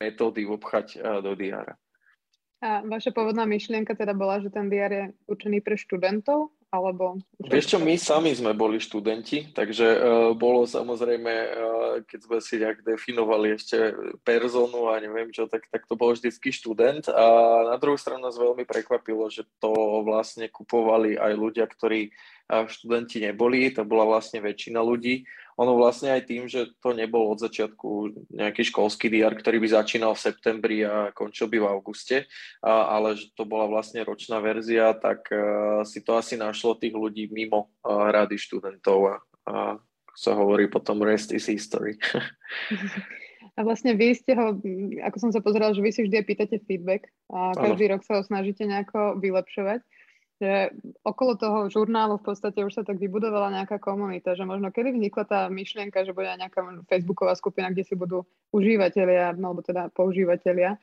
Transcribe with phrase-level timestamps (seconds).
[0.00, 1.76] metódy obchať do diára.
[2.64, 6.56] A vaša pôvodná myšlienka teda bola, že ten diár je určený pre študentov?
[6.66, 7.22] Alebo...
[7.38, 10.00] Vieš čo, my sami sme boli študenti, takže uh,
[10.34, 13.94] bolo samozrejme, uh, keď sme si nejak definovali ešte
[14.26, 17.06] personu a neviem čo, tak, tak to bol vždycky študent.
[17.06, 17.24] A
[17.70, 23.22] na druhú stranu nás veľmi prekvapilo, že to vlastne kupovali aj ľudia, ktorí uh, študenti
[23.22, 25.22] neboli, to bola vlastne väčšina ľudí
[25.56, 30.12] ono vlastne aj tým, že to nebol od začiatku nejaký školský diar, ktorý by začínal
[30.12, 32.16] v septembri a končil by v auguste,
[32.60, 36.92] a, ale že to bola vlastne ročná verzia, tak a, si to asi našlo tých
[36.92, 39.14] ľudí mimo a, rady študentov a,
[39.48, 39.54] a
[40.16, 41.96] sa hovorí potom rest is history.
[43.56, 44.52] A vlastne vy ste ho,
[45.00, 47.96] ako som sa pozerala, že vy si vždy pýtate feedback a každý ano.
[47.96, 49.80] rok sa ho snažíte nejako vylepšovať
[50.36, 50.68] že
[51.00, 55.24] okolo toho žurnálu v podstate už sa tak vybudovala nejaká komunita, že možno kedy vznikla
[55.24, 56.60] tá myšlienka, že bude nejaká
[56.92, 60.76] facebooková skupina, kde si budú užívateľia, alebo teda používateľia,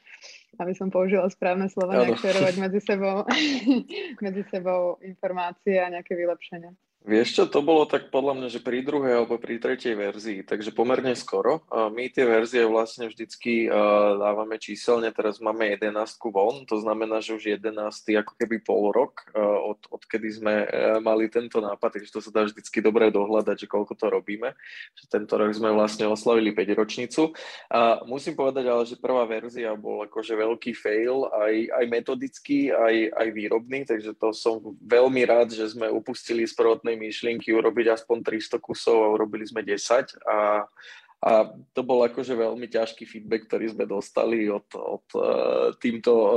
[0.58, 3.30] aby som použila správne slovo, nejak medzi sebou,
[4.26, 6.74] medzi sebou informácie a nejaké vylepšenia.
[7.04, 10.72] Vieš čo, to bolo tak podľa mňa, že pri druhej alebo pri tretej verzii, takže
[10.72, 11.60] pomerne skoro.
[11.68, 13.68] My tie verzie vlastne vždycky
[14.16, 15.92] dávame číselne, teraz máme 11
[16.32, 17.76] von, to znamená, že už 11
[18.24, 20.68] ako keby pol rok, od, odkedy sme e,
[21.04, 24.56] mali tento nápad, takže to sa dá vždycky dobre dohľadať, že koľko to robíme.
[24.96, 27.36] Že tento rok sme vlastne oslavili 5 ročnicu.
[27.68, 32.96] A musím povedať ale, že prvá verzia bol akože veľký fail, aj, aj metodický, aj,
[33.12, 37.98] aj výrobný, takže to som veľmi rád, že sme upustili z prvotnej samotnej myšlienky urobiť
[37.98, 40.66] aspoň 300 kusov a urobili sme 10 a,
[41.24, 41.32] a
[41.74, 45.22] to bol akože veľmi ťažký feedback, ktorý sme dostali od, od e,
[45.82, 46.30] týmto, e,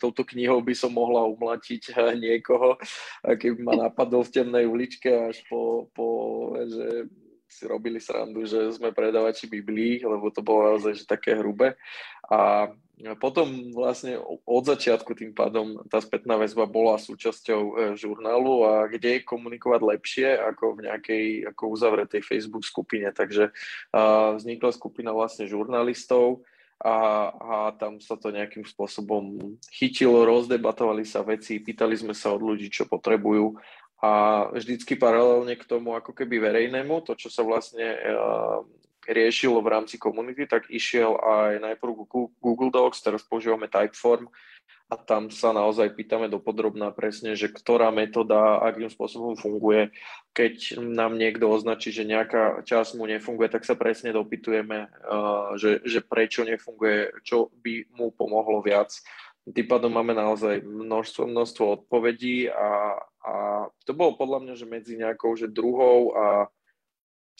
[0.00, 2.80] touto knihou by som mohla umlatiť e, niekoho,
[3.22, 6.06] keby ma napadol v temnej uličke až po, po
[6.66, 7.06] že
[7.50, 11.74] si robili srandu, že sme predavači Biblii, lebo to bolo naozaj že také hrubé.
[12.30, 12.70] A
[13.18, 19.24] potom vlastne od začiatku tým pádom tá spätná väzba bola súčasťou e, žurnálu a kde
[19.24, 23.08] komunikovať lepšie ako v nejakej ako uzavretej Facebook skupine.
[23.10, 23.50] Takže
[24.36, 26.44] vznikla skupina vlastne žurnalistov
[26.80, 26.96] a,
[27.28, 29.36] a tam sa to nejakým spôsobom
[29.68, 33.60] chytilo, rozdebatovali sa veci, pýtali sme sa od ľudí, čo potrebujú
[34.00, 34.10] a
[34.56, 37.84] vždycky paralelne k tomu ako keby verejnému, to, čo sa vlastne
[39.04, 41.92] riešilo v rámci komunity, tak išiel aj najprv
[42.40, 44.28] Google Docs, teraz používame Typeform
[44.90, 49.94] a tam sa naozaj pýtame dopodrobná presne, že ktorá metóda akým spôsobom funguje.
[50.34, 54.90] Keď nám niekto označí, že nejaká časť mu nefunguje, tak sa presne dopytujeme,
[55.60, 58.90] že, že prečo nefunguje, čo by mu pomohlo viac.
[59.46, 64.94] Tým pádom máme naozaj množstvo, množstvo odpovedí a, a to bolo podľa mňa, že medzi
[64.96, 66.26] nejakou že druhou a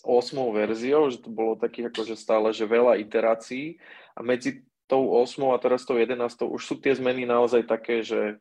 [0.04, 3.80] 8 verziou, že to bolo takých akože stále, že veľa iterácií
[4.16, 6.18] a medzi tou 8 a teraz tou 11
[6.50, 8.40] už sú tie zmeny naozaj také, že,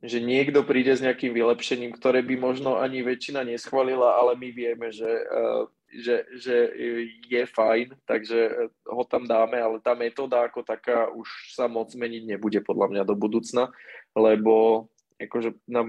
[0.00, 4.88] že niekto príde s nejakým vylepšením, ktoré by možno ani väčšina neschválila, ale my vieme,
[4.94, 6.56] že, uh, že, že
[7.28, 12.22] je fajn, takže ho tam dáme, ale tá metóda ako taká už sa moc meniť
[12.24, 13.68] nebude podľa mňa do budúcna,
[14.16, 15.88] lebo akože nám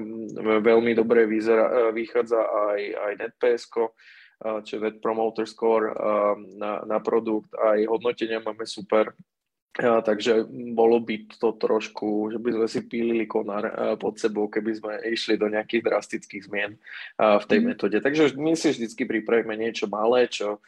[0.63, 3.83] veľmi dobre vyzerá, vychádza aj, aj NetPSko,
[4.37, 5.91] čo je Net Promoter Score
[6.55, 9.11] na, na produkt, aj hodnotenia máme super,
[9.77, 13.69] takže bolo by to trošku, že by sme si pílili konár
[14.01, 16.77] pod sebou, keby sme išli do nejakých drastických zmien
[17.17, 17.65] v tej mm.
[17.65, 17.97] metóde.
[18.01, 20.61] Takže my si vždycky pripravíme niečo malé, čo,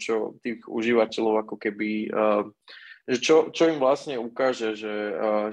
[0.00, 2.48] čo tých užívateľov ako keby a,
[3.04, 4.94] že čo, čo im vlastne ukáže, že,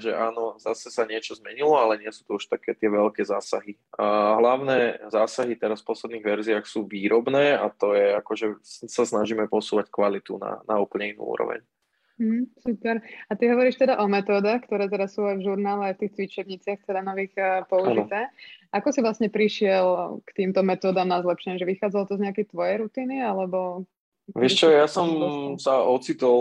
[0.00, 3.76] že áno, zase sa niečo zmenilo, ale nie sú to už také tie veľké zásahy.
[4.00, 8.46] A hlavné zásahy teraz v posledných verziách sú výrobné a to je ako, že
[8.88, 11.60] sa snažíme posúvať kvalitu na, na úplne inú úroveň.
[12.22, 13.00] Mm, super.
[13.28, 16.12] A ty hovoríš teda o metódach, ktoré teraz sú aj v žurnále, aj v tých
[16.16, 18.28] cvičebniciach, teda nových uh, použité.
[18.28, 18.78] Ano.
[18.78, 21.58] Ako si vlastne prišiel k týmto metódam na zlepšenie?
[21.58, 23.88] Že vychádzalo to z nejakej tvojej rutiny, alebo
[24.32, 25.08] Vieš čo, ja som
[25.60, 26.36] sa ocitol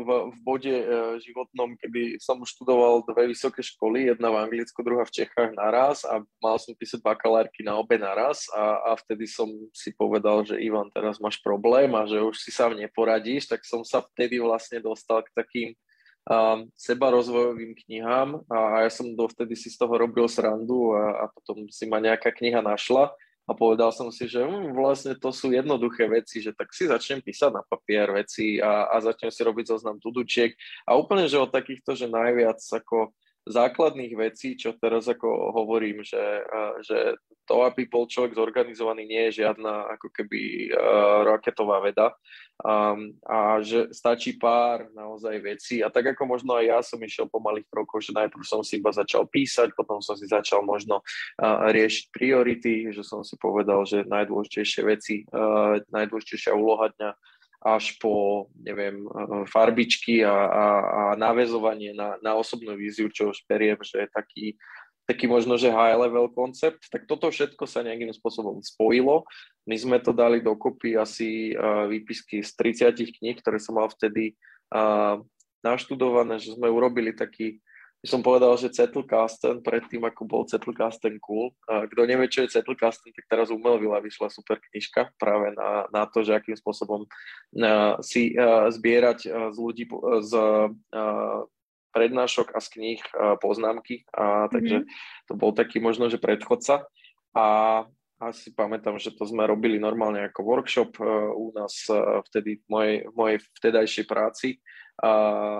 [0.00, 0.86] v, v bode e,
[1.20, 6.24] životnom, kedy som študoval dve vysoké školy, jedna v Anglicku, druhá v Čechách naraz a
[6.40, 10.88] mal som písať bakalárky na obe naraz a, a vtedy som si povedal, že Ivan,
[10.88, 15.20] teraz máš problém a že už si sám neporadíš, tak som sa vtedy vlastne dostal
[15.20, 15.68] k takým
[16.24, 21.32] um, sebarozvojovým knihám a, a ja som dovtedy si z toho robil srandu a, a
[21.32, 23.12] potom si ma nejaká kniha našla
[23.44, 27.20] a povedal som si, že hm, vlastne to sú jednoduché veci, že tak si začnem
[27.20, 30.56] písať na papier veci a, a začnem si robiť zoznam tudučiek
[30.88, 33.12] a úplne, že od takýchto, že najviac ako
[33.44, 36.22] základných vecí, čo teraz ako hovorím, že,
[36.80, 40.72] že to, aby bol človek zorganizovaný, nie je žiadna ako keby
[41.28, 42.16] raketová veda.
[42.62, 45.82] Um, a že stačí pár naozaj vecí.
[45.82, 48.78] A tak ako možno aj ja som išiel po malých krokoch, že najprv som si
[48.78, 53.82] iba začal písať, potom som si začal možno uh, riešiť priority, že som si povedal,
[53.82, 57.10] že najdôležitejšie veci, uh, najdôležitejšia úloha dňa
[57.64, 63.40] až po, neviem, eh, farbičky a, a, a navezovanie na, na osobnú víziu, čo už
[63.48, 64.46] beriem, že je taký,
[65.08, 69.24] taký možno, že high level koncept, tak toto všetko sa nejakým spôsobom spojilo.
[69.64, 72.52] My sme to dali dokopy asi uh, výpisky z
[72.84, 74.36] 30 kníh, ktoré som mal vtedy
[74.76, 75.24] uh,
[75.64, 77.64] naštudované, že sme urobili taký
[78.04, 81.56] som povedal, že Zettelkasten predtým, ako bol Zettelkasten cool.
[81.64, 86.04] Kto nevie, čo je Zettelkasten, tak teraz u Melvilla vyšla super knižka práve na, na
[86.04, 89.84] to, že akým spôsobom uh, si uh, zbierať uh, z ľudí
[90.20, 90.32] z
[91.94, 93.02] prednášok a z kníh
[93.38, 94.02] poznámky.
[94.10, 95.30] A, takže mm-hmm.
[95.30, 96.82] to bol taký možno, že predchodca.
[97.38, 97.46] A
[98.18, 100.98] asi pamätám, že to sme robili normálne ako workshop
[101.38, 101.86] u nás
[102.30, 104.58] vtedy v mojej, v mojej vtedajšej práci
[105.02, 105.12] a,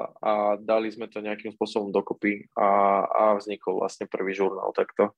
[0.09, 0.33] a
[0.63, 5.11] dali sme to nejakým spôsobom dokopy a, a vznikol vlastne prvý žurnál takto.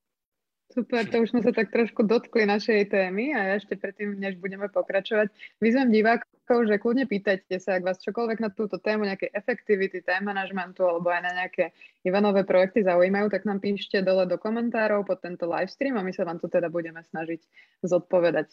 [0.66, 4.66] Super, to už sme sa tak trošku dotkli našej témy a ešte predtým, než budeme
[4.66, 5.30] pokračovať,
[5.62, 10.26] vyzvem divákov, že kľudne pýtajte sa, ak vás čokoľvek na túto tému, nejaké efektivity, time
[10.26, 11.70] managementu alebo aj na nejaké
[12.02, 16.26] Ivanové projekty zaujímajú, tak nám píšte dole do komentárov pod tento livestream a my sa
[16.26, 17.46] vám tu teda budeme snažiť
[17.86, 18.50] zodpovedať.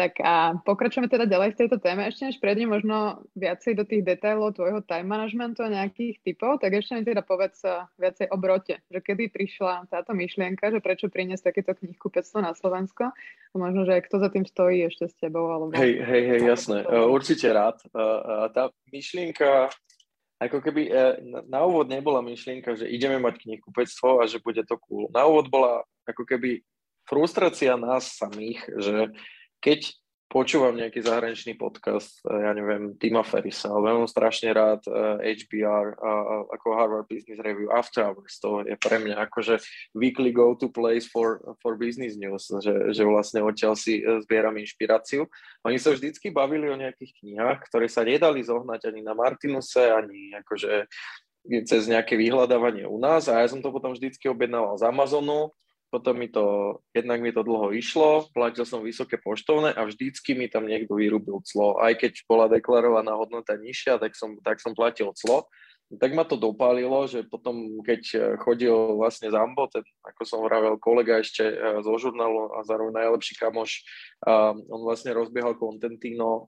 [0.00, 2.08] Tak a pokračujeme teda ďalej v tejto téme.
[2.08, 6.72] Ešte než prejdem možno viacej do tých detailov tvojho time managementu a nejakých typov, tak
[6.72, 7.60] ešte mi teda povedz
[8.00, 8.80] viacej o brote.
[8.88, 13.12] Že kedy prišla táto myšlienka, že prečo priniesť takéto knihkupectvo na Slovensko?
[13.12, 15.52] A možno, že kto za tým stojí ešte s tebou?
[15.52, 15.76] Alebo...
[15.76, 16.80] Hej, hej, hej, jasné.
[16.80, 17.84] E, určite rád.
[17.84, 19.68] E, e, tá myšlienka
[20.40, 20.88] ako keby
[21.52, 25.12] na úvod nebola myšlienka, že ideme mať knihkupectvo a že bude to cool.
[25.12, 26.64] Na úvod bola ako keby
[27.04, 29.12] frustrácia nás samých, že
[29.60, 35.34] keď počúvam nejaký zahraničný podcast, eh, ja neviem, Tima Ferrisa, ale mám strašne rád eh,
[35.34, 35.98] HBR,
[36.54, 39.58] ako Harvard Business Review, After Hours, to je pre mňa akože
[39.98, 45.26] weekly go-to place for, for business news, že, že vlastne odtiaľ si uh, zbieram inšpiráciu.
[45.66, 50.30] Oni sa vždycky bavili o nejakých knihách, ktoré sa nedali zohnať ani na Martinuse, ani
[50.38, 50.86] akože
[51.66, 55.50] cez nejaké vyhľadávanie u nás a ja som to potom vždycky objednával z Amazonu,
[55.90, 60.46] potom mi to, jednak mi to dlho išlo, platil som vysoké poštovné a vždycky mi
[60.46, 61.76] tam niekto vyrúbil clo.
[61.82, 65.50] Aj keď bola deklarovaná hodnota nižšia, tak som, tak som platil clo.
[65.90, 71.18] Tak ma to dopálilo, že potom, keď chodil vlastne Zambo, ten, ako som vravel, kolega
[71.18, 73.82] ešte eh, zo žurnálu a zároveň najlepší kamoš,
[74.22, 76.46] um, on vlastne rozbiehal Contentino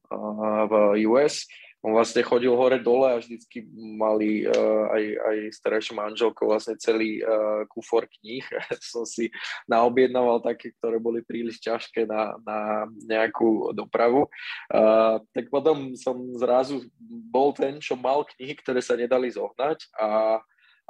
[0.70, 1.50] v US,
[1.82, 6.78] on vlastne chodil hore dole a vždycky mali uh, aj, aj s terajšou manželkou vlastne
[6.78, 8.46] celý uh, kufor kníh.
[8.94, 9.34] som si
[9.66, 14.30] naobjednával také, ktoré boli príliš ťažké na, na nejakú dopravu.
[14.70, 16.86] Uh, tak potom som zrazu
[17.34, 20.38] bol ten, čo mal knihy, ktoré sa nedali zohnať a,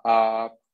[0.04, 0.14] a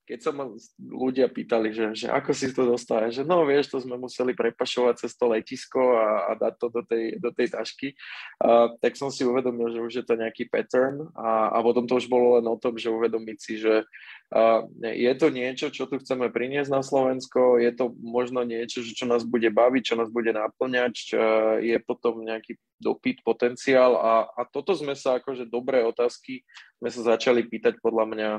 [0.08, 0.49] keď sa ma
[0.81, 5.05] ľudia pýtali, že, že ako si to dostal, že no vieš, to sme museli prepašovať
[5.05, 7.93] cez to letisko a, a dať to do tej, do tej tašky,
[8.40, 12.00] uh, tak som si uvedomil, že už je to nejaký pattern a, a potom to
[12.00, 13.84] už bolo len o tom, že uvedomiť si, že
[14.32, 19.05] uh, je to niečo, čo tu chceme priniesť na Slovensko, je to možno niečo, čo
[19.05, 24.40] nás bude baviť, čo nás bude naplňať, uh, je potom nejaký dopyt, potenciál a, a
[24.49, 26.46] toto sme sa akože dobré otázky
[26.78, 28.31] sme sa začali pýtať podľa mňa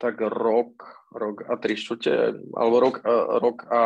[0.00, 0.80] tak rok,
[1.12, 2.96] rok a tri štvrte, alebo rok,
[3.36, 3.82] rok a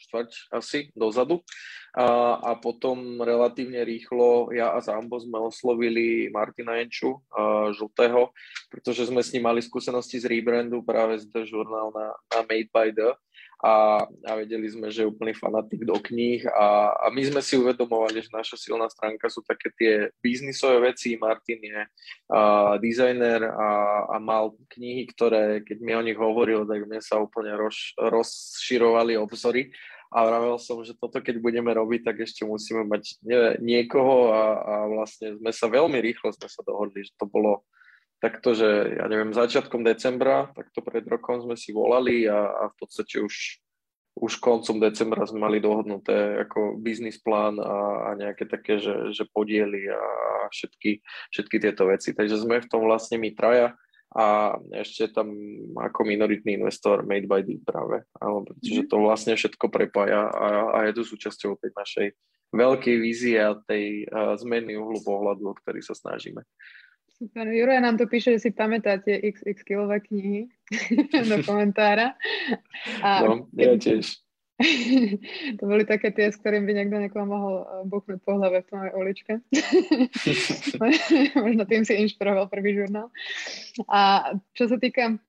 [0.00, 1.42] štvrť asi dozadu.
[1.90, 8.30] A, a potom relatívne rýchlo ja a Zambo sme oslovili Martina Enču, uh, žltého,
[8.70, 12.70] pretože sme s ním mali skúsenosti z rebrandu práve z The Journal na, na Made
[12.70, 13.18] by The
[13.60, 17.60] a, a vedeli sme, že je úplný fanatik do kníh a, a my sme si
[17.60, 19.92] uvedomovali, že naša silná stránka sú také tie
[20.24, 21.20] biznisové veci.
[21.20, 23.68] Martin je uh, dizajner a,
[24.12, 29.20] a mal knihy, ktoré, keď mi o nich hovoril, tak mne sa úplne roz, rozširovali
[29.20, 29.68] obzory
[30.10, 34.42] a vravel som, že toto keď budeme robiť, tak ešte musíme mať nie, niekoho a,
[34.58, 37.62] a vlastne sme sa veľmi rýchlo sme sa dohodli, že to bolo
[38.20, 42.76] takto, že ja neviem, začiatkom decembra, takto pred rokom sme si volali a, a v
[42.76, 43.34] podstate už,
[44.20, 49.24] už koncom decembra sme mali dohodnuté ako biznis plán a, a nejaké také, že, že
[49.32, 50.00] podiely a
[50.52, 51.00] všetky,
[51.32, 52.12] všetky tieto veci.
[52.12, 53.72] Takže sme v tom vlastne my traja
[54.10, 55.30] a ešte tam
[55.78, 58.88] ako minoritný investor Made by Deep práve, ale pretože mhm.
[58.90, 60.46] to vlastne všetko prepája a,
[60.76, 62.08] a je to súčasťou tej našej
[62.50, 66.42] veľkej vízie a tej uh, zmeny uhlu pohľadu, o ktorý sa snažíme.
[67.20, 67.52] Super.
[67.52, 70.48] Juraj nám to píše, že si pamätáte xx kilové knihy
[71.28, 72.16] do komentára.
[73.04, 74.24] A no, ja tiež.
[75.60, 78.68] to boli také tie, s ktorým by niekto niekoho mohol eh, buchnúť po hlave v
[78.72, 79.32] tom uličke.
[81.44, 83.12] Možno tým si inšpiroval prvý žurnál.
[83.88, 85.20] A čo sa týka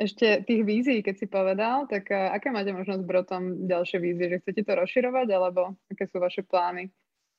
[0.00, 4.26] ešte tých vízií, keď si povedal, tak uh, aké máte možnosť brotom ďalšie vízie?
[4.26, 6.90] Že chcete to rozširovať, alebo aké sú vaše plány?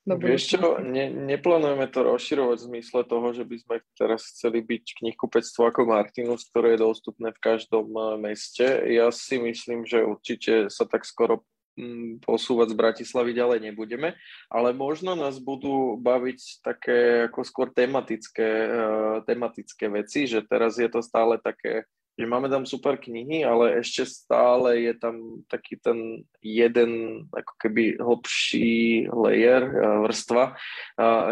[0.05, 4.61] Do Vieš čo, ne, neplánujeme to rozširovať v zmysle toho, že by sme teraz chceli
[4.61, 8.85] byť knihkupectvo ako Martinus, ktoré je dostupné v každom uh, meste.
[8.85, 11.41] Ja si myslím, že určite sa tak skoro
[11.73, 14.13] mm, posúvať z Bratislavy ďalej nebudeme,
[14.53, 20.85] ale možno nás budú baviť také ako skôr tematické, uh, tematické veci, že teraz je
[20.85, 26.23] to stále také že máme tam super knihy, ale ešte stále je tam taký ten
[26.39, 30.55] jeden ako keby hlbší layer, eh, vrstva,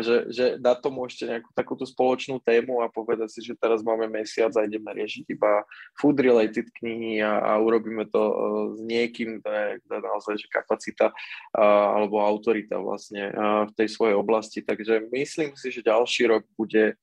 [0.03, 4.11] že, že na to môžete nejakú takúto spoločnú tému a povedať si, že teraz máme
[4.11, 5.63] mesiac a ideme riešiť iba
[5.95, 8.35] food related knihy a, a urobíme to eh,
[8.75, 11.15] s niekým, to je, naozaj že kapacita
[11.53, 13.29] alebo autorita vlastne
[13.69, 14.59] v tej svojej oblasti.
[14.65, 16.97] Takže myslím si, že ďalší rok bude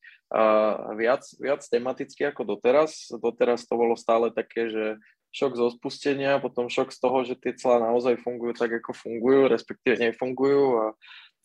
[0.94, 3.10] viac, viac tematicky ako doteraz.
[3.10, 4.84] Doteraz to bolo stále také, že
[5.30, 9.46] šok zo spustenia, potom šok z toho, že tie celá naozaj fungujú tak, ako fungujú,
[9.46, 10.64] respektíve nefungujú.
[10.78, 10.86] A,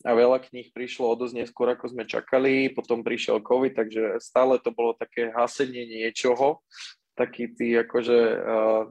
[0.06, 4.58] a veľa kníh prišlo o dosť neskôr, ako sme čakali, potom prišiel COVID, takže stále
[4.58, 6.62] to bolo také hasenie niečoho,
[7.14, 8.82] taký tý akože uh,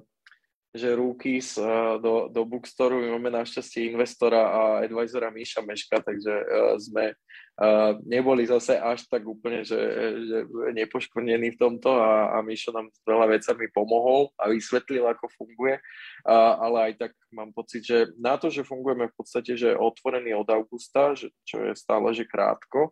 [0.75, 2.99] že rookies uh, do, do bookstoru.
[2.99, 9.07] My máme našťastie investora a advisora Míša Meška, takže uh, sme uh, neboli zase až
[9.07, 9.79] tak úplne, že,
[10.27, 10.37] že
[10.75, 15.79] nepoškvrnení v tomto a, a Míšo nám s veľa vecami pomohol a vysvetlil, ako funguje.
[16.27, 20.35] Uh, ale aj tak mám pocit, že na to, že fungujeme v podstate, že otvorený
[20.35, 22.91] od augusta, že, čo je stále, že krátko,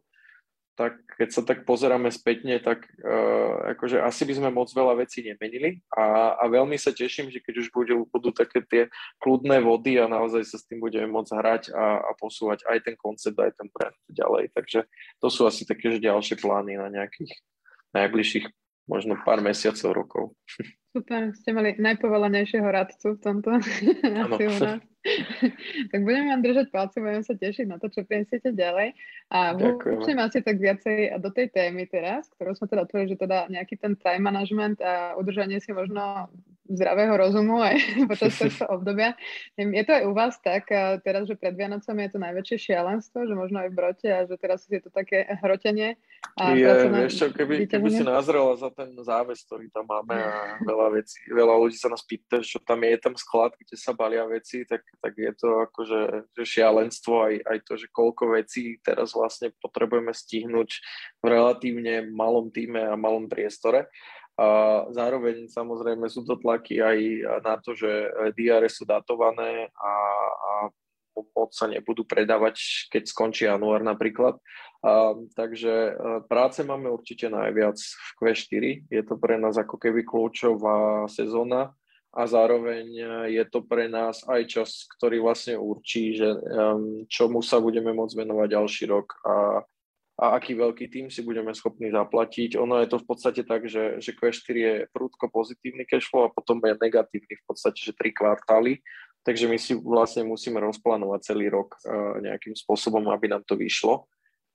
[0.73, 5.21] tak keď sa tak pozeráme spätne, tak uh, akože asi by sme moc veľa vecí
[5.21, 8.89] nemenili a, a veľmi sa teším, že keď už budú, budú také tie
[9.21, 12.95] kľudné vody a naozaj sa s tým budeme môcť hrať a, a posúvať aj ten
[12.97, 14.49] koncept, aj ten brand ďalej.
[14.57, 14.89] Takže
[15.21, 17.31] to sú asi také, že ďalšie plány na nejakých
[17.93, 18.45] najbližších
[18.89, 20.23] možno pár mesiacov, rokov.
[20.93, 23.49] Super, ste mali najpovolanejšieho radcu v tomto.
[25.91, 28.95] tak budeme vám držať palce, budeme sa tešiť na to, čo prinesiete ďalej.
[29.27, 33.51] A vôčne asi tak viacej do tej témy teraz, ktorú sme teda otvorili, že teda
[33.51, 36.31] nejaký ten time management a udržanie si možno
[36.63, 37.75] zdravého rozumu aj
[38.11, 39.15] počas tohto obdobia.
[39.59, 40.71] Je to aj u vás tak,
[41.03, 44.35] teraz, že pred Vianocami je to najväčšie šialenstvo, že možno aj v brote a že
[44.39, 45.99] teraz je to také hrotenie.
[46.39, 50.57] A je, vieš čo, keby, keby si nazrela za ten záves, ktorý tam máme a
[50.63, 53.91] veľa vecí, veľa ľudí sa nás pýta, čo tam je, je tam sklad, kde sa
[53.91, 56.01] balia veci, tak, tak je to akože
[56.35, 60.69] že šialenstvo aj, aj to, že koľko vecí teraz vlastne potrebujeme stihnúť
[61.21, 63.89] v relatívne malom týme a malom priestore.
[64.33, 64.45] A
[64.89, 66.97] zároveň samozrejme sú to tlaky aj
[67.45, 69.93] na to, že DRS sú datované a,
[70.33, 70.51] a
[71.13, 74.41] moc sa nebudú predávať, keď skončí január napríklad.
[74.81, 75.93] A, takže
[76.25, 78.63] práce máme určite najviac v Q4.
[78.89, 81.77] Je to pre nás ako keby kľúčová sezóna
[82.13, 82.85] a zároveň
[83.33, 88.21] je to pre nás aj čas, ktorý vlastne určí, že um, čomu sa budeme môcť
[88.21, 89.65] venovať ďalší rok a
[90.13, 92.53] a aký veľký tým si budeme schopní zaplatiť.
[92.61, 96.61] Ono je to v podstate tak, že, že Q4 je prúdko pozitívny cashflow a potom
[96.61, 98.77] je negatívny v podstate, že tri kvartály.
[99.25, 104.05] Takže my si vlastne musíme rozplánovať celý rok uh, nejakým spôsobom, aby nám to vyšlo.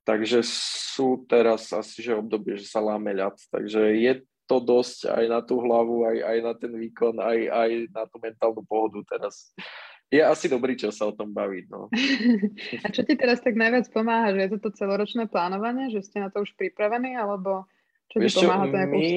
[0.06, 3.34] Takže sú teraz asi, že obdobie, že sa láme ľad.
[3.50, 4.12] Takže je
[4.48, 8.16] to dosť aj na tú hlavu, aj, aj na ten výkon, aj, aj na tú
[8.16, 9.52] mentálnu pohodu teraz
[10.08, 11.64] je asi dobrý čas sa o tom baviť.
[11.68, 11.92] No.
[12.84, 16.32] A čo ti teraz tak najviac pomáha, že je toto celoročné plánovanie, že ste na
[16.32, 17.68] to už pripravení, alebo
[18.08, 19.08] čo ti pomáha to my,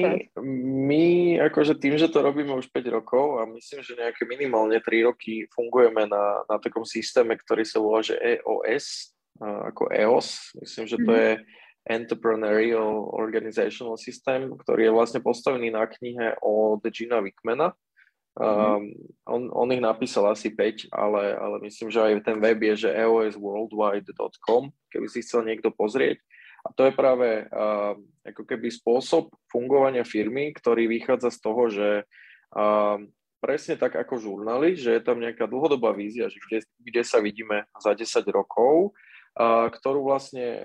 [0.84, 1.04] my,
[1.48, 5.48] akože tým, že to robíme už 5 rokov a myslím, že nejaké minimálne 3 roky
[5.48, 10.60] fungujeme na, na takom systéme, ktorý sa volá, že EOS, ako EOS.
[10.60, 11.24] Myslím, že to mm-hmm.
[11.24, 11.32] je
[11.82, 17.74] Entrepreneurial Organizational System, ktorý je vlastne postavený na knihe od Gina Wickmana,
[18.32, 18.96] Um,
[19.28, 22.96] on, on ich napísal asi 5, ale, ale myslím, že aj ten web je, že
[22.96, 26.16] eosworldwide.com, keby si chcel niekto pozrieť.
[26.64, 27.92] A to je práve uh,
[28.24, 31.88] ako keby spôsob fungovania firmy, ktorý vychádza z toho, že
[32.56, 32.96] uh,
[33.44, 37.68] presne tak ako žurnály, že je tam nejaká dlhodobá vízia, že kde, kde sa vidíme
[37.76, 38.96] za 10 rokov,
[39.38, 40.60] ktorú vlastne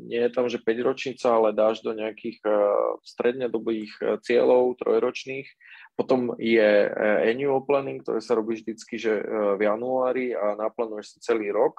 [0.00, 3.92] nie je tam, že 5 ročnica, ale dáš do nejakých uh, strednodobých
[4.24, 5.44] cieľov, trojročných
[6.00, 6.90] potom je e,
[7.28, 9.24] annual planning, ktoré sa robí vždycky, že e,
[9.56, 11.76] v januári a naplánuješ si celý rok.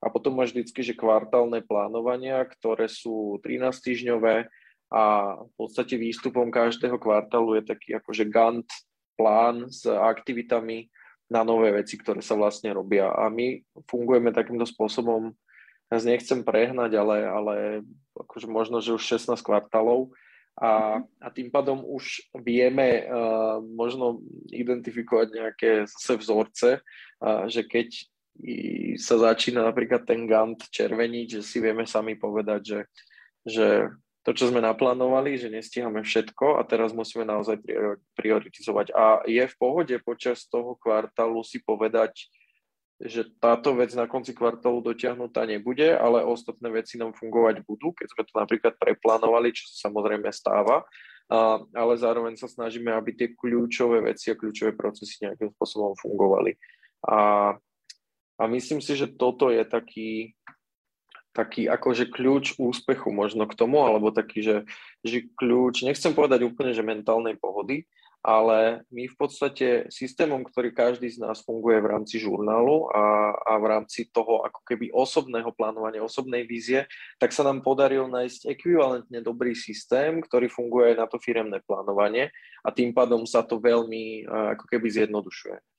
[0.00, 4.48] A potom máš vždycky, že kvartálne plánovania, ktoré sú 13 týždňové
[4.88, 5.04] a
[5.36, 8.72] v podstate výstupom každého kvartálu je taký akože Gantt
[9.20, 10.88] plán s aktivitami
[11.28, 13.12] na nové veci, ktoré sa vlastne robia.
[13.12, 15.36] A my fungujeme takýmto spôsobom,
[15.88, 17.54] ja nechcem prehnať, ale, ale
[18.12, 20.12] akože možno, že už 16 kvartálov
[20.58, 24.18] a, a tým pádom už vieme uh, možno
[24.50, 27.88] identifikovať nejaké zase vzorce, uh, že keď
[29.02, 32.80] sa začína napríklad ten Gantt červeniť, že si vieme sami povedať, že,
[33.42, 33.66] že
[34.22, 37.58] to, čo sme naplánovali, že nestíhame všetko a teraz musíme naozaj
[38.14, 38.94] prioritizovať.
[38.94, 42.30] A je v pohode počas toho kvartálu si povedať,
[42.98, 48.06] že táto vec na konci kvartálu dotiahnutá nebude, ale ostatné veci nám fungovať budú, keď
[48.10, 50.82] sme to napríklad preplánovali, čo sa samozrejme stáva,
[51.30, 56.58] a, ale zároveň sa snažíme, aby tie kľúčové veci a kľúčové procesy nejakým spôsobom fungovali.
[57.06, 57.54] A,
[58.34, 60.34] a myslím si, že toto je taký,
[61.30, 64.56] taký akože kľúč úspechu možno k tomu, alebo taký, že,
[65.06, 67.86] že kľúč, nechcem povedať úplne, že mentálnej pohody,
[68.22, 73.52] ale my v podstate systémom, ktorý každý z nás funguje v rámci žurnálu a, a
[73.62, 76.84] v rámci toho ako keby osobného plánovania, osobnej vízie,
[77.22, 82.34] tak sa nám podarilo nájsť ekvivalentne dobrý systém, ktorý funguje na to firemné plánovanie
[82.66, 85.77] a tým pádom sa to veľmi ako keby zjednodušuje.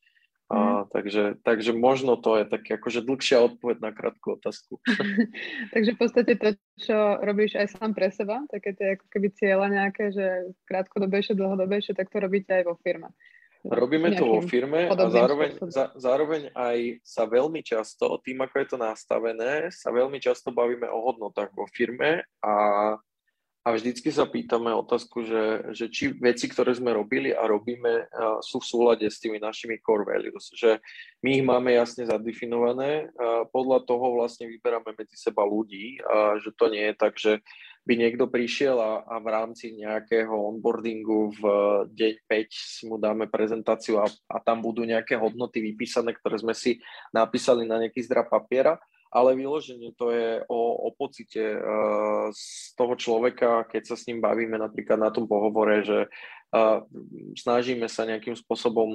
[0.50, 0.90] A, mm.
[0.90, 4.82] takže, takže možno to je také akože dlhšia odpoveď na krátku otázku.
[5.74, 9.68] takže v podstate to, čo robíš aj sám pre seba, také tie ako keby cieľa
[9.70, 13.14] nejaké, že krátkodobejšie, dlhodobejšie, tak to robíte aj vo firme.
[13.60, 18.68] Robíme to vo firme a zároveň, za, zároveň aj sa veľmi často, tým ako je
[18.72, 22.54] to nastavené, sa veľmi často bavíme o hodnotách vo firme a
[23.70, 28.10] a vždycky sa pýtame otázku, že, že či veci, ktoré sme robili a robíme,
[28.42, 30.82] sú v súlade s tými našimi core values, že
[31.22, 33.14] my ich máme jasne zadefinované,
[33.54, 37.46] podľa toho vlastne vyberáme medzi seba ľudí, a že to nie je tak, že
[37.86, 41.44] by niekto prišiel a, a v rámci nejakého onboardingu v
[41.94, 46.58] deň 5 si mu dáme prezentáciu a, a tam budú nejaké hodnoty vypísané, ktoré sme
[46.58, 46.82] si
[47.14, 52.94] napísali na nejaký zdrab papiera ale vyloženie to je o, o pocite uh, z toho
[52.94, 56.06] človeka, keď sa s ním bavíme napríklad na tom pohovore, že
[56.54, 56.86] uh,
[57.34, 58.90] snažíme sa nejakým spôsobom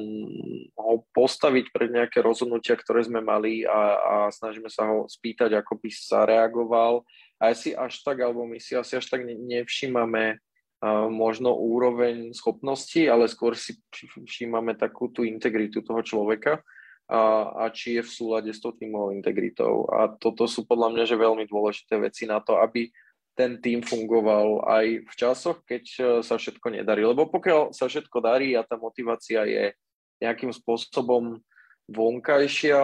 [0.79, 5.83] ho postaviť pred nejaké rozhodnutia, ktoré sme mali a, a snažíme sa ho spýtať, ako
[5.83, 7.03] by sa reagoval.
[7.42, 13.03] A si až tak, alebo my si asi až tak nevšímame uh, možno úroveň schopnosti,
[13.03, 16.62] ale skôr si všímame takú tú integritu toho človeka
[17.04, 19.84] a, a či je v súlade s tou tímovou integritou.
[19.92, 22.88] A toto sú podľa mňa že veľmi dôležité veci na to, aby
[23.34, 27.02] ten tým fungoval aj v časoch, keď e, sa všetko nedarí.
[27.02, 29.74] Lebo pokiaľ sa všetko darí a tá motivácia je
[30.22, 31.42] nejakým spôsobom
[31.84, 32.80] vonkajšia,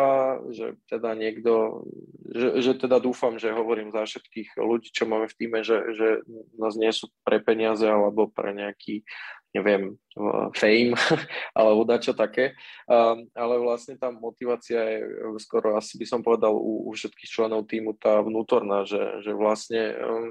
[0.53, 1.87] že teda niekto,
[2.29, 6.09] že, že teda dúfam, že hovorím za všetkých ľudí, čo máme v týme, že, že
[6.61, 9.01] nás nie sú pre peniaze alebo pre nejaký
[9.51, 9.99] neviem,
[10.55, 10.95] fame
[11.59, 12.55] alebo dačo také,
[12.87, 14.99] um, ale vlastne tá motivácia je
[15.43, 19.95] skoro asi by som povedal u, u všetkých členov týmu tá vnútorná, že, že vlastne
[19.99, 20.31] um,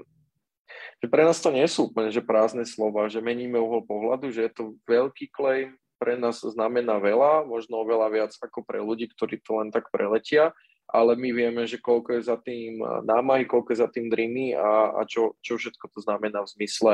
[0.99, 4.47] že pre nás to nie sú úplne že prázdne slova, že meníme uhol pohľadu, že
[4.47, 9.43] je to veľký claim, pre nás znamená veľa, možno oveľa viac ako pre ľudí, ktorí
[9.43, 10.55] to len tak preletia
[10.89, 14.57] ale my vieme, že koľko je za tým eh, námahy, koľko je za tým driny
[14.57, 16.93] a, a čo, čo všetko to znamená v zmysle,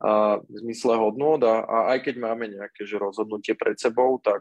[0.00, 4.40] a, v zmysle hodnot a, a aj keď máme nejaké že rozhodnutie pred sebou, tak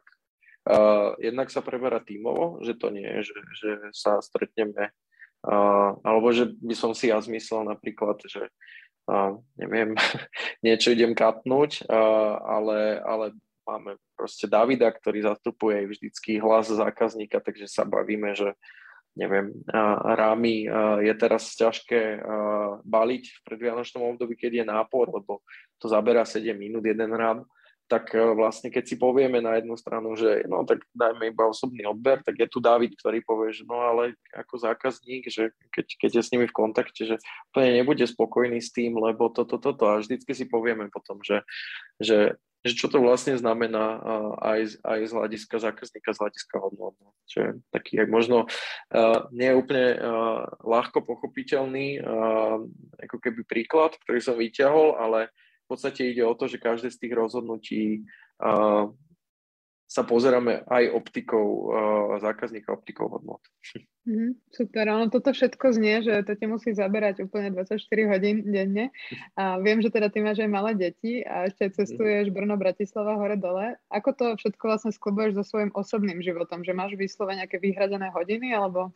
[0.68, 4.96] a, jednak sa preberá tímovo, že to nie je, že, že sa stretneme
[5.44, 5.56] a,
[6.00, 8.48] alebo že by som si ja zmyslel napríklad, že
[9.12, 10.00] a, neviem,
[10.66, 12.00] niečo idem katnúť, a,
[12.40, 13.26] ale, ale
[13.68, 18.56] máme proste Davida, ktorý zastupuje vždycky hlas zákazníka, takže sa bavíme, že
[19.14, 19.54] neviem,
[20.18, 20.66] rámy
[21.06, 22.22] je teraz ťažké
[22.82, 25.46] baliť v predvianočnom období, keď je nápor, lebo
[25.78, 27.46] to zaberá 7 minút jeden rám,
[27.84, 32.24] tak vlastne keď si povieme na jednu stranu, že no tak dajme iba osobný odber,
[32.26, 36.24] tak je tu David, ktorý povie, že no ale ako zákazník, že keď, keď je
[36.24, 37.22] s nimi v kontakte, že
[37.54, 41.44] úplne nebude spokojný s tým, lebo toto, toto, to a vždycky si povieme potom, že,
[42.02, 44.00] že že čo to vlastne znamená
[44.40, 46.96] aj, aj z hľadiska zákazníka, z hľadiska hodnot.
[47.04, 47.12] No.
[47.28, 52.64] Čiže taký aj možno uh, nie je úplne uh, ľahko pochopiteľný uh,
[53.04, 55.28] ako keby príklad, ktorý som vyťahol, ale
[55.64, 57.84] v podstate ide o to, že každé z tých rozhodnutí
[58.40, 58.88] uh,
[59.94, 63.46] sa pozeráme aj optikou uh, zákazníka, optikou hodnot.
[64.10, 67.78] Mm, super, ono toto všetko znie, že to ti musí zaberať úplne 24
[68.10, 68.90] hodín denne.
[69.38, 73.38] A viem, že teda ty máš aj malé deti a ešte cestuješ Brno, Bratislava, hore,
[73.38, 73.78] dole.
[73.94, 76.66] Ako to všetko vlastne sklubuješ so svojím osobným životom?
[76.66, 78.90] Že máš vyslovene nejaké vyhradené hodiny alebo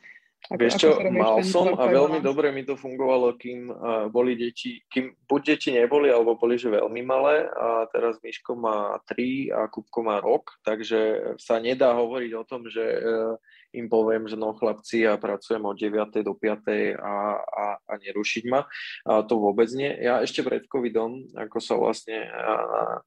[0.48, 4.80] Ako, Vieš čo, mal som a veľmi dobre mi to fungovalo, kým uh, boli deti,
[4.88, 9.68] kým buď deti neboli, alebo boli, že veľmi malé a teraz Miško má 3 a
[9.68, 13.36] Kupko má rok, takže sa nedá hovoriť o tom, že uh,
[13.76, 16.24] im poviem, že no chlapci, ja pracujem od 9.
[16.24, 16.96] do 5.
[16.96, 18.64] a, a, a nerušiť ma.
[19.04, 19.92] A to vôbec nie.
[20.00, 22.32] Ja ešte pred covidom, ako sa vlastne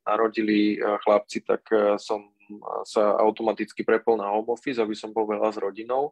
[0.04, 1.64] narodili chlapci, tak
[1.96, 2.28] som
[2.84, 6.10] sa automaticky prepol na home office, aby som bol veľa s rodinou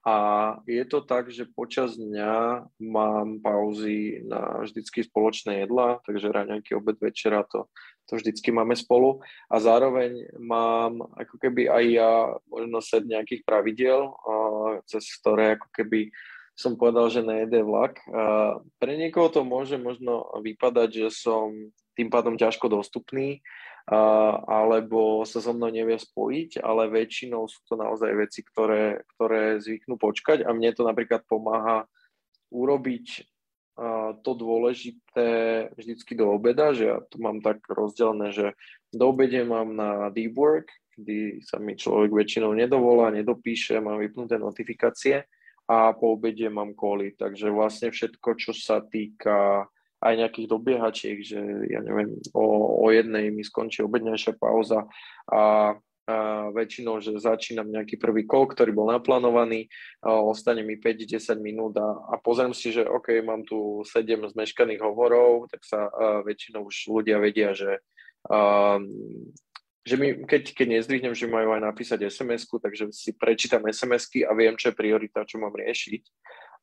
[0.00, 0.16] a
[0.64, 6.96] je to tak, že počas dňa mám pauzy na vždycky spoločné jedla, takže raňajky, obed,
[6.96, 7.68] večera, to,
[8.08, 9.20] to vždycky máme spolu.
[9.52, 12.12] A zároveň mám ako keby aj ja
[12.48, 14.08] možno set nejakých pravidel,
[14.88, 16.08] cez ktoré ako keby
[16.56, 18.00] som povedal, že nejde vlak.
[18.80, 21.52] Pre niekoho to môže možno vypadať, že som
[21.92, 23.44] tým pádom ťažko dostupný,
[23.88, 29.96] alebo sa so mnou nevie spojiť, ale väčšinou sú to naozaj veci, ktoré, ktoré zvyknú
[29.96, 31.88] počkať a mne to napríklad pomáha
[32.50, 33.24] urobiť
[34.20, 35.28] to dôležité
[35.72, 38.46] vždycky do obeda, že ja to mám tak rozdelené, že
[38.92, 40.68] do obede mám na deep work,
[41.00, 45.24] kdy sa mi človek väčšinou nedovolá, nedopíše, mám vypnuté notifikácie
[45.64, 47.16] a po obede mám koly.
[47.16, 49.64] Takže vlastne všetko, čo sa týka
[50.00, 54.88] aj nejakých dobiehačiek, že ja neviem, o, o jednej mi skončí obednejšia pauza
[55.28, 55.42] a, a
[56.50, 59.68] väčšinou, že začínam nejaký prvý kol, ktorý bol naplánovaný,
[60.02, 65.46] ostane mi 5-10 minút a, a pozriem si, že OK, mám tu 7 zmeškaných hovorov,
[65.52, 65.86] tak sa
[66.24, 67.78] väčšinou už ľudia vedia, že
[68.26, 68.80] a,
[69.80, 74.36] že mi, keď, keď nezdvihnem, že majú aj napísať SMS-ku, takže si prečítam SMS-ky a
[74.36, 76.02] viem, čo je priorita, čo mám riešiť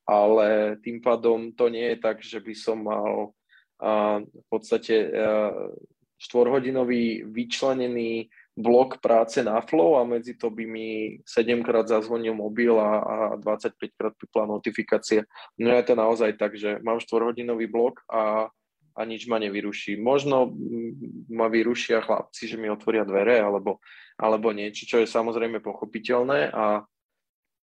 [0.08, 3.36] ale tým pádom to nie je tak, že by som mal
[3.78, 5.12] a, v podstate
[6.18, 12.74] štvorhodinový vyčlenený blok práce na flow a medzi to by mi 7 krát zazvonil mobil
[12.82, 15.30] a, a 25 krát pipla notifikácie.
[15.62, 18.50] No je to naozaj tak, že mám štvorhodinový blok a,
[18.98, 20.02] a nič ma nevyruší.
[20.02, 20.58] Možno
[21.30, 23.78] ma vyrušia chlapci, že mi otvoria dvere alebo,
[24.18, 26.82] alebo niečo, čo je samozrejme pochopiteľné a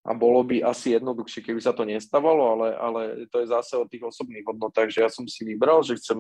[0.04, 3.88] a bolo by asi jednoduchšie, keby sa to nestávalo, ale, ale to je zase o
[3.88, 6.20] tých osobných hodnotách, že ja som si vybral, že chcem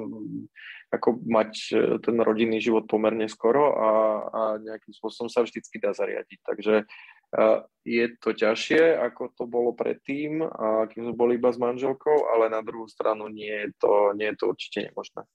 [0.87, 3.89] ako mať e, ten rodinný život pomerne skoro a,
[4.31, 6.39] a nejakým spôsobom sa vždycky dá zariadiť.
[6.47, 11.59] Takže uh, je to ťažšie, ako to bolo predtým, a kým sme boli iba s
[11.59, 15.27] manželkou, ale na druhú stranu nie je to, nie je to určite nemožné.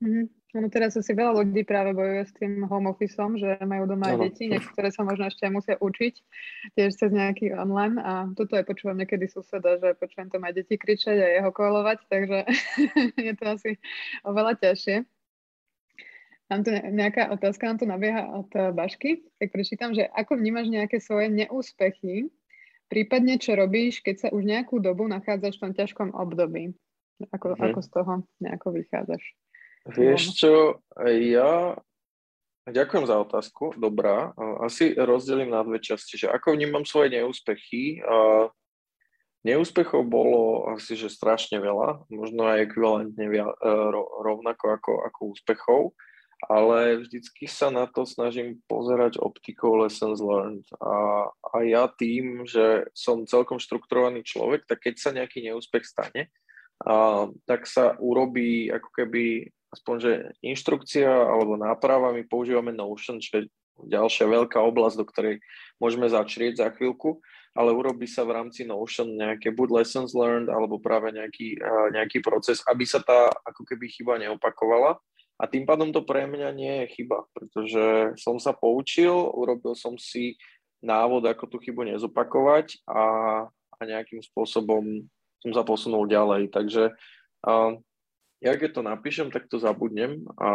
[0.00, 0.26] Mm-hmm.
[0.52, 4.16] No teraz asi veľa ľudí práve bojuje s tým home officeom, že majú doma aj
[4.20, 6.14] deti, niektoré sa možno ešte aj musia učiť
[6.76, 10.76] tiež cez nejaký online a toto aj počúvam niekedy suseda, že počujem to aj deti
[10.76, 12.44] kričať a jeho kolovať, takže
[13.32, 13.70] je to asi
[14.28, 15.08] oveľa ťažšie.
[16.52, 21.00] Mám tu nejaká otázka, nám tu nabieha od Bašky, tak prečítam, že ako vnímaš nejaké
[21.00, 22.28] svoje neúspechy,
[22.92, 26.76] prípadne čo robíš, keď sa už nejakú dobu nachádzaš v tom ťažkom období?
[27.32, 27.72] Ako, hmm.
[27.72, 28.12] ako z toho
[28.44, 29.24] nejako vychádzaš?
[29.82, 31.74] Vieš čo, ja
[32.70, 34.30] ďakujem za otázku, dobrá.
[34.62, 37.98] Asi rozdelím na dve časti, že ako vnímam svoje neúspechy.
[39.42, 43.26] Neúspechov bolo asi, že strašne veľa, možno aj ekvivalentne
[44.22, 45.80] rovnako ako, ako úspechov,
[46.46, 50.62] ale vždycky sa na to snažím pozerať optikou lessons learned.
[50.78, 56.30] A, a ja tým, že som celkom štrukturovaný človek, tak keď sa nejaký neúspech stane,
[56.86, 60.12] a, tak sa urobí ako keby aspoň, že
[60.44, 63.50] inštrukcia alebo náprava, my používame Notion, čo je
[63.88, 65.40] ďalšia veľká oblasť, do ktorej
[65.80, 67.18] môžeme začrieť za chvíľku,
[67.56, 71.56] ale urobí sa v rámci Notion nejaké buď lessons learned, alebo práve nejaký,
[71.92, 75.00] nejaký proces, aby sa tá ako keby chyba neopakovala.
[75.40, 79.96] A tým pádom to pre mňa nie je chyba, pretože som sa poučil, urobil som
[79.98, 80.38] si
[80.84, 83.04] návod, ako tú chybu nezopakovať a,
[83.48, 85.08] a nejakým spôsobom
[85.42, 86.54] som sa posunul ďalej.
[86.54, 86.94] Takže
[87.48, 87.72] uh,
[88.42, 90.50] ja keď to napíšem, tak to zabudnem a,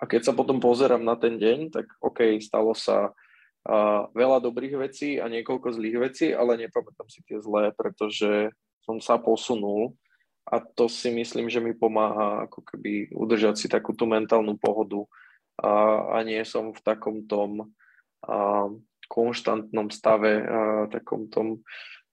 [0.00, 3.12] a keď sa potom pozerám na ten deň, tak OK, stalo sa
[3.68, 8.48] a, veľa dobrých vecí a niekoľko zlých vecí, ale nepamätám si tie zlé, pretože
[8.80, 9.92] som sa posunul
[10.48, 15.04] a to si myslím, že mi pomáha ako keby udržať si takú tú mentálnu pohodu
[15.60, 17.68] a, a nie som v takom tom
[18.24, 18.64] a,
[19.12, 21.60] konštantnom stave, a, takom tom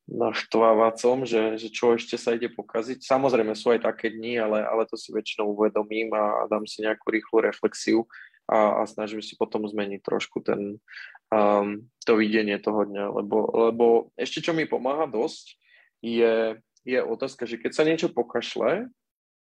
[0.07, 3.03] naštvávacom, že, že čo ešte sa ide pokaziť.
[3.03, 7.11] Samozrejme sú aj také dni, ale, ale to si väčšinou uvedomím a, dám si nejakú
[7.11, 8.07] rýchlu reflexiu
[8.47, 10.79] a, a snažím si potom zmeniť trošku ten,
[11.27, 15.59] um, to videnie toho dňa, lebo, lebo ešte čo mi pomáha dosť
[15.99, 16.55] je,
[16.87, 18.87] je otázka, že keď sa niečo pokašle,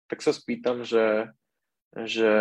[0.06, 1.34] tak sa spýtam, že,
[1.98, 2.34] že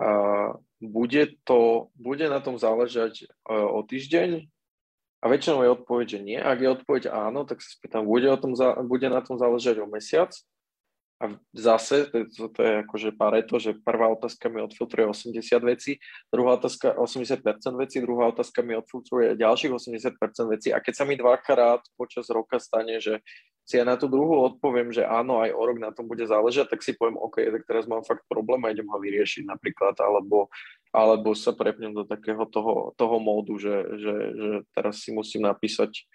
[0.00, 4.48] uh, bude, to, bude na tom záležať uh, o týždeň,
[5.18, 6.38] A väčšinou je odpoveď, že nie.
[6.38, 8.54] Ak je odpoveď áno, tak sa spýtam, bude, o tom,
[8.86, 10.30] bude na tom záležať o mesiac?
[11.18, 15.98] A zase, to, to, je akože pareto, že prvá otázka mi odfiltruje 80 vecí,
[16.30, 17.42] druhá otázka 80%
[17.74, 19.72] vecí, druhá otázka mi odfiltruje ďalších
[20.14, 20.14] 80%
[20.54, 20.70] vecí.
[20.70, 23.18] A keď sa mi dvakrát počas roka stane, že
[23.68, 26.72] si ja na tú druhú odpoviem, že áno, aj o rok na tom bude záležať,
[26.72, 30.48] tak si poviem, OK, tak teraz mám fakt problém a idem ho vyriešiť napríklad, alebo,
[30.88, 36.08] alebo sa prepnem do takého toho, toho módu, že, že, že teraz si musím napísať,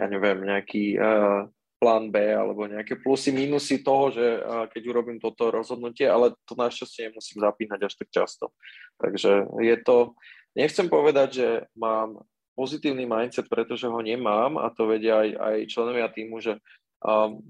[0.00, 1.44] ja neviem, nejaký uh,
[1.78, 4.24] plán B alebo nejaké plusy, minusy toho, že
[4.72, 8.44] keď urobím toto rozhodnutie, ale to našťastie nemusím zapínať až tak často.
[8.96, 10.16] Takže je to,
[10.56, 16.06] nechcem povedať, že mám pozitívny mindset, pretože ho nemám a to vedia aj, aj členovia
[16.08, 16.62] týmu, že
[17.02, 17.42] um,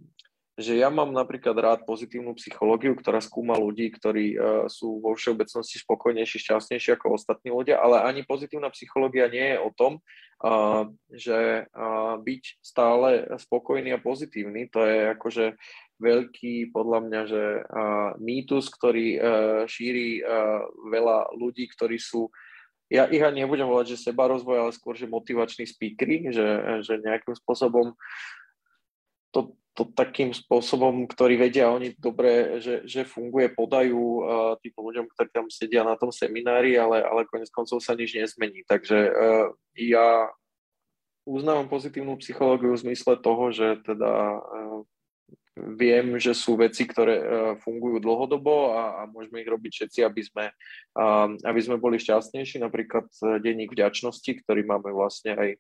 [0.55, 5.83] že ja mám napríklad rád pozitívnu psychológiu, ktorá skúma ľudí, ktorí uh, sú vo všeobecnosti
[5.83, 11.67] spokojnejší, šťastnejší ako ostatní ľudia, ale ani pozitívna psychológia nie je o tom, uh, že
[11.67, 15.47] uh, byť stále spokojný a pozitívny, to je akože
[15.99, 17.45] veľký, podľa mňa, že
[18.19, 19.15] mýtus, ktorý
[19.71, 20.27] šíri
[20.91, 22.35] veľa ľudí, ktorí sú
[22.93, 26.47] ja ich ani nebudem volať, že seba rozvoj, ale skôr, že motivační speakery, že,
[26.85, 27.97] že nejakým spôsobom
[29.33, 35.11] to, to takým spôsobom, ktorý vedia oni dobre, že, že funguje, podajú uh, tým ľuďom,
[35.11, 38.63] ktorí tam sedia na tom seminári, ale, ale konec koncov sa nič nezmení.
[38.71, 40.31] Takže uh, ja
[41.27, 44.87] uznávam pozitívnu psychológiu v zmysle toho, že teda uh,
[45.75, 47.27] viem, že sú veci, ktoré uh,
[47.59, 50.45] fungujú dlhodobo a, a môžeme ich robiť všetci, aby sme,
[50.95, 52.63] uh, aby sme boli šťastnejší.
[52.63, 53.11] Napríklad
[53.43, 55.51] denník vďačnosti, ktorý máme vlastne aj,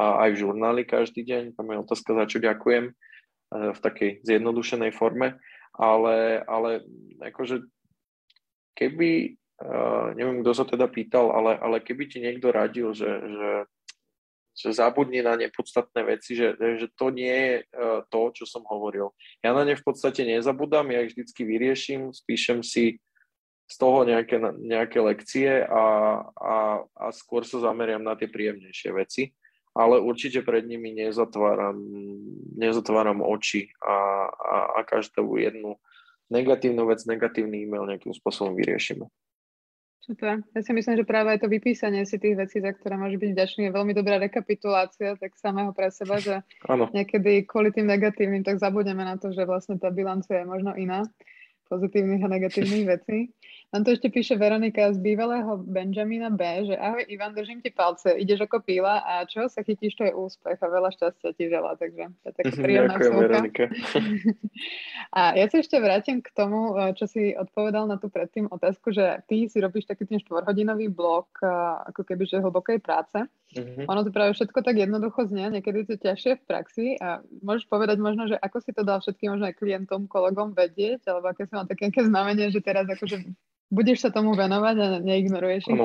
[0.00, 1.52] aj v žurnáli každý deň.
[1.52, 2.96] Tam je otázka, za čo ďakujem
[3.48, 5.40] v takej zjednodušenej forme,
[5.72, 6.84] ale, ale
[7.22, 7.64] akože
[8.76, 13.50] keby, uh, neviem, kto sa teda pýtal, ale, ale keby ti niekto radil, že, že,
[14.52, 19.16] že zabudni na nepodstatné veci, že, že to nie je uh, to, čo som hovoril.
[19.40, 23.00] Ja na ne v podstate nezabudám, ja ich vždycky vyrieším, spíšem si
[23.68, 25.84] z toho nejaké, nejaké lekcie a,
[26.24, 29.36] a, a skôr sa zameriam na tie príjemnejšie veci
[29.78, 31.78] ale určite pred nimi nezatváram,
[32.58, 35.78] nezatváram oči a, a, a každú jednu
[36.34, 39.06] negatívnu vec, negatívny e-mail nejakým spôsobom vyriešime.
[40.08, 40.40] Super.
[40.56, 43.28] Ja si myslím, že práve aj to vypísanie si tých vecí, za ktoré môže byť
[43.28, 46.88] vďačný, je veľmi dobrá rekapitulácia tak samého pre seba, že ano.
[46.96, 51.04] niekedy kvôli tým negatívnym tak zabudneme na to, že vlastne tá bilancia je možno iná
[51.68, 53.36] pozitívnych a negatívnych vecí.
[53.68, 58.16] Nám to ešte píše Veronika z bývalého Benjamina B, že ahoj Ivan, držím ti palce,
[58.16, 61.76] ideš ako píla a čo sa chytíš, to je úspech a veľa šťastia ti želá,
[61.76, 63.68] takže to je taká príjemná Veronika.
[65.20, 68.88] a ja sa ešte vrátim k tomu, eh, čo si odpovedal na tú predtým otázku,
[68.88, 71.52] že ty si robíš taký ten štvorhodinový blok eh,
[71.92, 73.20] ako keby že hlbokej práce.
[73.48, 73.88] Mm-hmm.
[73.88, 77.64] Ono to práve všetko tak jednoducho znie, niekedy je to ťažšie v praxi a môžeš
[77.72, 81.48] povedať možno, že ako si to dal všetkým možno aj klientom, kolegom vedieť, alebo aké
[81.48, 83.24] si mal také znamenie, že teraz akože
[83.72, 85.80] budeš sa tomu venovať a neignoruješ ich?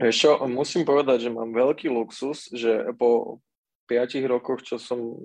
[0.00, 3.40] Čo, musím povedať, že mám veľký luxus, že po
[3.90, 5.18] 5 rokoch, čo som,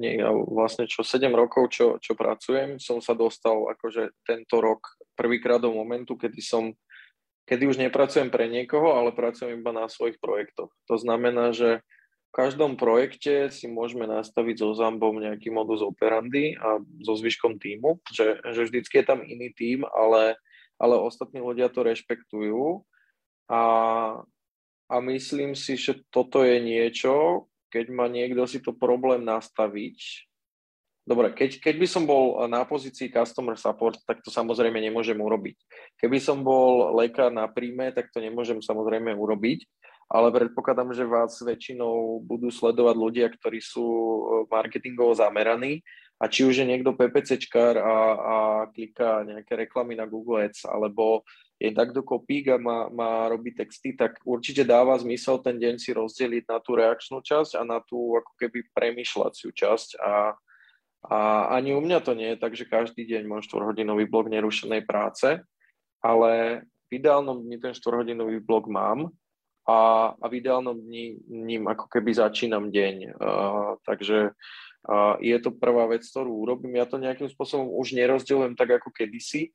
[0.00, 5.58] nie, vlastne čo 7 rokov, čo, čo pracujem, som sa dostal akože tento rok prvýkrát
[5.58, 6.70] do momentu, kedy som,
[7.46, 10.74] kedy už nepracujem pre niekoho, ale pracujem iba na svojich projektoch.
[10.90, 11.80] To znamená, že
[12.28, 18.02] v každom projekte si môžeme nastaviť so Zambom nejaký modus operandi a so zvyškom týmu,
[18.12, 20.36] že, že vždycky je tam iný tým, ale
[20.76, 22.84] ale ostatní ľudia to rešpektujú
[23.48, 23.62] a,
[24.88, 30.28] a myslím si, že toto je niečo, keď má niekto si to problém nastaviť.
[31.06, 35.54] Dobre, keď, keď by som bol na pozícii customer support, tak to samozrejme nemôžem urobiť.
[36.02, 39.62] Keby som bol lekár na príjme, tak to nemôžem samozrejme urobiť,
[40.10, 43.86] ale predpokladám, že vás väčšinou budú sledovať ľudia, ktorí sú
[44.50, 45.86] marketingovo zameraní
[46.18, 48.36] a či už je niekto PPCčkár a, a
[48.74, 51.22] kliká nejaké reklamy na Google Ads, alebo
[51.62, 55.94] je takto kopík a má, má robiť texty, tak určite dáva zmysel ten deň si
[55.94, 60.02] rozdeliť na tú reakčnú časť a na tú ako keby premyšľaciu časť.
[60.02, 60.34] A,
[61.06, 64.82] a ani u mňa to nie je tak, že každý deň mám 4-hodinový blok nerušenej
[64.82, 65.38] práce,
[66.02, 69.14] ale v ideálnom dni ten 4-hodinový blok mám
[69.66, 73.18] a, a v ideálnom dni ním ako keby začínam deň.
[73.18, 74.34] Uh, takže
[74.86, 76.78] a je to prvá vec, ktorú urobím.
[76.78, 79.50] Ja to nejakým spôsobom už nerozdelujem tak ako kedysi,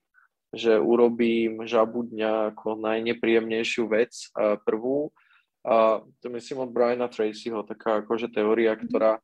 [0.52, 5.16] že urobím žabu dňa ako najnepríjemnejšiu vec a prvú.
[5.64, 9.24] A to myslím od Briana Tracyho, taká akože teória, ktorá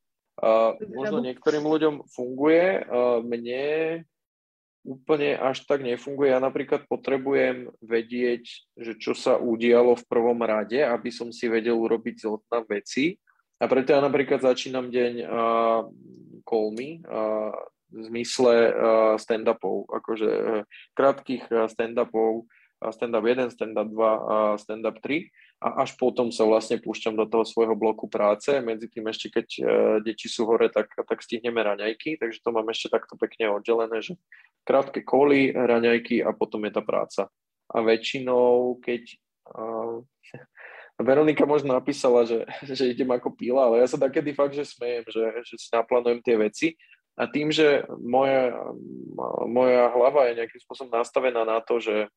[0.94, 3.66] možno niektorým ľuďom funguje, a mne
[4.88, 6.32] úplne až tak nefunguje.
[6.32, 11.76] Ja napríklad potrebujem vedieť, že čo sa udialo v prvom rade, aby som si vedel
[11.76, 13.20] urobiť zoznam veci.
[13.60, 15.82] A preto ja napríklad začínam deň uh,
[16.48, 17.52] call me, uh,
[17.92, 24.56] v zmysle uh, stand-upov, akože uh, krátkých uh, stand-upov, uh, stand-up 1, stand-up 2, uh,
[24.62, 28.54] stand-up 3 a až potom sa vlastne púšťam do toho svojho bloku práce.
[28.62, 29.66] Medzi tým ešte, keď uh,
[30.06, 34.14] deti sú hore, tak, tak stihneme raňajky, takže to mám ešte takto pekne oddelené, že
[34.62, 37.34] krátke koly, raňajky a potom je tá práca.
[37.74, 39.18] A väčšinou, keď
[39.58, 40.06] uh,
[40.98, 45.06] Veronika možno napísala, že, že idem ako píla, ale ja sa takedy fakt, že smejem,
[45.10, 46.68] že, že si naplánujem tie veci.
[47.18, 48.54] A tým, že moja,
[49.50, 52.14] moja hlava je nejakým spôsobom nastavená na to, že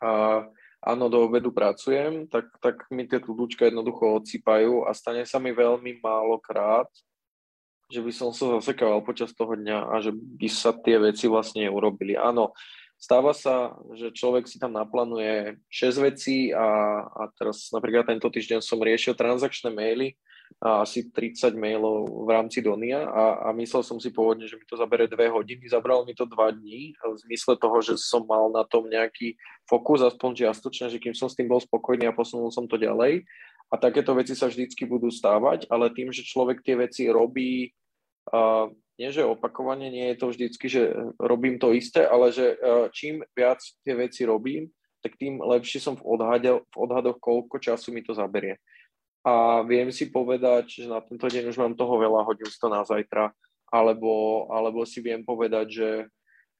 [0.00, 0.44] a,
[0.84, 5.56] áno, do obedu pracujem, tak, tak mi tie tudúčka jednoducho odsýpajú a stane sa mi
[5.56, 6.86] veľmi málo krát,
[7.88, 11.66] že by som sa zasekával počas toho dňa a že by sa tie veci vlastne
[11.68, 12.14] urobili.
[12.14, 12.52] Áno,
[12.94, 18.64] Stáva sa, že človek si tam naplánuje 6 vecí a, a teraz napríklad tento týždeň
[18.64, 20.16] som riešil transakčné maily,
[20.64, 24.64] a asi 30 mailov v rámci Donia a, a myslel som si pôvodne, že mi
[24.64, 28.48] to zabere 2 hodiny, zabralo mi to 2 dní v zmysle toho, že som mal
[28.48, 29.36] na tom nejaký
[29.68, 33.28] fokus, aspoň čiastočne, že kým som s tým bol spokojný a posunul som to ďalej.
[33.68, 37.68] A takéto veci sa vždycky budú stávať, ale tým, že človek tie veci robí
[38.32, 40.82] uh, nie že opakovane, nie je to vždycky, že
[41.18, 42.54] robím to isté, ale že
[42.94, 44.70] čím viac tie veci robím,
[45.02, 48.56] tak tým lepšie som v, odhade, v odhadoch, koľko času mi to zaberie.
[49.24, 52.68] A viem si povedať, že na tento deň už mám toho veľa, hodím si to
[52.68, 53.32] na zajtra,
[53.72, 55.88] alebo, alebo si viem povedať, že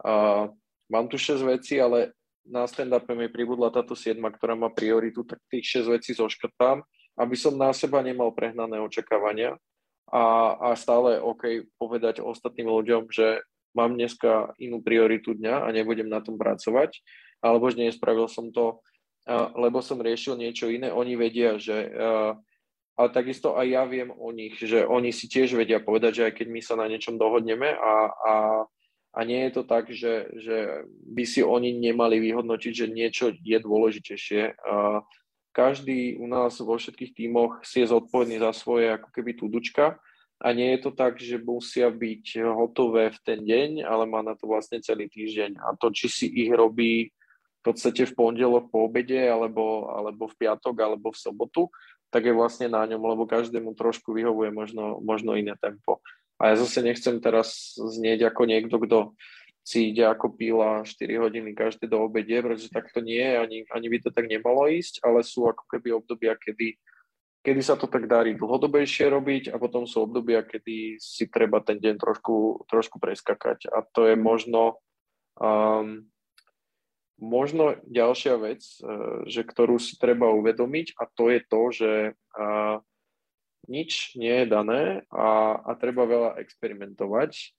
[0.00, 0.48] uh,
[0.88, 5.40] mám tu 6 vecí, ale na stand-upe mi pribudla táto 7, ktorá má prioritu, tak
[5.53, 6.81] tých 6 vecí zoškrtám,
[7.20, 9.61] aby som na seba nemal prehnané očakávania
[10.09, 16.07] a, a stále OK povedať ostatným ľuďom, že mám dneska inú prioritu dňa a nebudem
[16.07, 17.00] na tom pracovať,
[17.44, 18.81] alebo že nespravil som to,
[19.57, 20.92] lebo som riešil niečo iné.
[20.92, 21.90] Oni vedia, že
[22.95, 26.33] ale takisto aj ja viem o nich, že oni si tiež vedia povedať, že aj
[26.39, 28.35] keď my sa na niečom dohodneme a, a,
[29.15, 33.59] a nie je to tak, že, že by si oni nemali vyhodnotiť, že niečo je
[33.59, 34.55] dôležitejšie
[35.55, 40.03] každý u nás vo všetkých tímoch si je zodpovedný za svoje ako keby tudučka
[40.43, 44.35] a nie je to tak, že musia byť hotové v ten deň, ale má na
[44.35, 45.63] to vlastne celý týždeň.
[45.63, 47.15] A to, či si ich robí
[47.64, 51.72] podstate v pondelok po obede, alebo, alebo v piatok, alebo v sobotu,
[52.12, 56.05] tak je vlastne na ňom, lebo každému trošku vyhovuje možno, možno iné tempo.
[56.38, 58.98] A ja zase nechcem teraz znieť ako niekto, kto
[59.64, 63.59] si ide ako píla 4 hodiny každé do obede, pretože tak to nie je, ani,
[63.72, 66.77] ani by to tak nemalo ísť, ale sú ako keby obdobia, kedy,
[67.40, 71.81] kedy sa to tak darí dlhodobejšie robiť a potom sú obdobia, kedy si treba ten
[71.81, 73.72] deň trošku, trošku preskakať.
[73.72, 74.85] A to je možno,
[75.40, 76.05] um,
[77.20, 82.77] možno ďalšia vec, uh, že ktorú si treba uvedomiť a to je to, že uh,
[83.68, 87.57] nič nie je dané a, a treba veľa experimentovať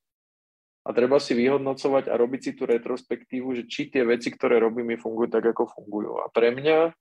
[0.86, 5.02] a treba si vyhodnocovať a robiť si tú retrospektívu, že či tie veci, ktoré robíme,
[5.02, 6.22] fungujú tak, ako fungujú.
[6.22, 6.94] A pre mňa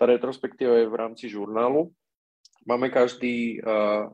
[0.00, 1.92] tá retrospektíva je v rámci žurnálu.
[2.64, 3.60] Máme každý,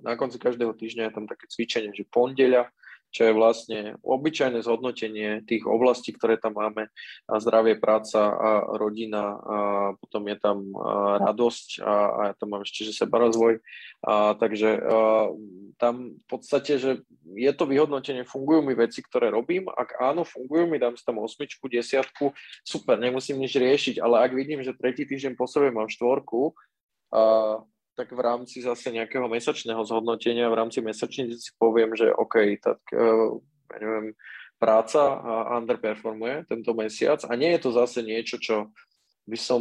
[0.02, 2.74] na konci každého týždňa je tam také cvičenie, že pondeľa
[3.14, 6.90] čo je vlastne obyčajné zhodnotenie tých oblastí, ktoré tam máme,
[7.30, 9.56] a zdravie, práca a rodina, a
[9.94, 10.74] potom je tam
[11.22, 13.62] radosť a, a ja tam mám ešte, že sebarozvoj.
[14.02, 15.30] A, takže a,
[15.78, 16.90] tam v podstate, že
[17.38, 21.22] je to vyhodnotenie, fungujú mi veci, ktoré robím, ak áno, fungujú mi, dám si tam
[21.22, 22.34] osmičku, desiatku,
[22.66, 26.50] super, nemusím nič riešiť, ale ak vidím, že tretí týždeň po sebe mám štvorku,
[27.14, 27.62] a,
[27.94, 32.80] tak v rámci zase nejakého mesačného zhodnotenia, v rámci mesačnice si poviem, že OK, tak
[32.94, 33.38] uh,
[33.70, 34.14] ja neviem,
[34.58, 35.18] práca
[35.60, 38.70] underperformuje tento mesiac a nie je to zase niečo, čo
[39.24, 39.60] by som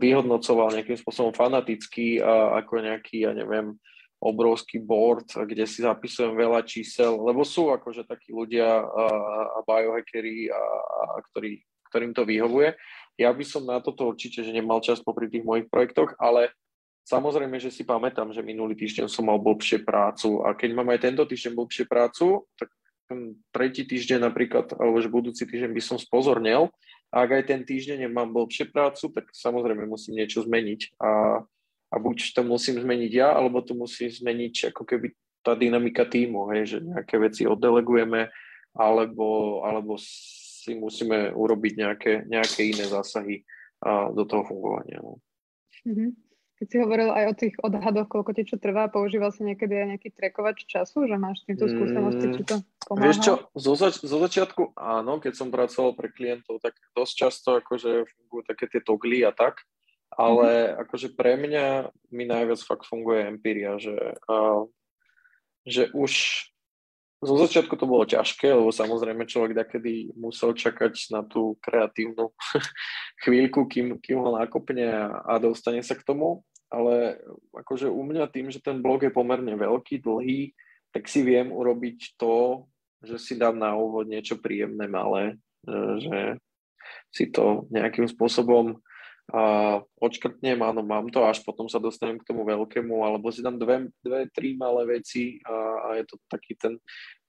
[0.00, 3.76] vyhodnocoval nejakým spôsobom fanaticky a ako nejaký, ja neviem,
[4.22, 9.04] obrovský board, kde si zapisujem veľa čísel, lebo sú akože takí ľudia a,
[9.56, 11.58] a biohackery, a, a ktorý,
[11.90, 12.72] ktorým to vyhovuje.
[13.18, 16.54] Ja by som na toto určite, že nemal čas popri tých mojich projektoch, ale
[17.02, 21.02] Samozrejme, že si pamätám, že minulý týždeň som mal blbšie prácu a keď mám aj
[21.02, 22.70] tento týždeň blbšie prácu, tak
[23.10, 26.70] ten tretí týždeň napríklad, alebo že budúci týždeň by som spozornel.
[27.12, 30.96] A ak aj ten týždeň nemám blbšie prácu, tak samozrejme musím niečo zmeniť.
[30.96, 31.42] A,
[31.92, 35.12] a buď to musím zmeniť ja, alebo to musí zmeniť ako keby
[35.42, 38.30] tá dynamika týmu, hej, že nejaké veci oddelegujeme,
[38.72, 43.44] alebo, alebo si musíme urobiť nejaké, nejaké iné zásahy
[43.82, 45.02] a, do toho fungovania.
[45.02, 45.20] No.
[45.84, 46.31] Mm-hmm.
[46.62, 49.86] Keď si hovoril aj o tých odhadoch, koľko ti čo trvá, používal si niekedy aj
[49.98, 53.10] nejaký trekovač času, že máš týmto skúsenosti, či to pomáha?
[53.10, 57.58] Vieš čo, zo, zač- zo začiatku áno, keď som pracoval pre klientov, tak dosť často
[57.58, 59.58] akože fungujú také tie togly a tak,
[60.14, 60.80] ale mm-hmm.
[60.86, 61.66] akože pre mňa
[62.14, 63.98] mi najviac fakt funguje empiria, že,
[64.30, 64.62] uh,
[65.66, 66.46] že už
[67.22, 72.30] zo začiatku to bolo ťažké, lebo samozrejme človek takedy musel čakať na tú kreatívnu
[73.26, 76.46] chvíľku, kým, kým ho nakopne a, a dostane sa k tomu.
[76.72, 77.20] Ale
[77.52, 80.56] akože u mňa tým, že ten blog je pomerne veľký, dlhý,
[80.88, 82.64] tak si viem urobiť to,
[83.04, 85.36] že si dám na úvod niečo príjemné, malé,
[86.00, 86.40] že
[87.12, 88.80] si to nejakým spôsobom
[89.30, 93.54] a odškrtnem, áno, mám to, až potom sa dostanem k tomu veľkému, alebo si dám
[93.54, 96.82] dve, dve tri malé veci a, a je to taký ten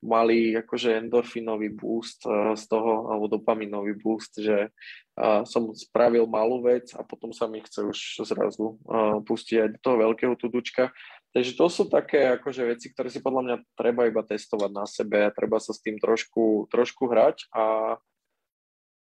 [0.03, 2.27] malý akože endorfinový boost
[2.57, 4.73] z toho, alebo dopaminový boost, že
[5.15, 9.69] a, som spravil malú vec a potom sa mi chce už zrazu a, pustiť aj
[9.77, 10.91] do toho veľkého tudučka.
[11.33, 15.23] Takže to sú také akože veci, ktoré si podľa mňa treba iba testovať na sebe
[15.23, 17.97] a treba sa s tým trošku, trošku hrať a,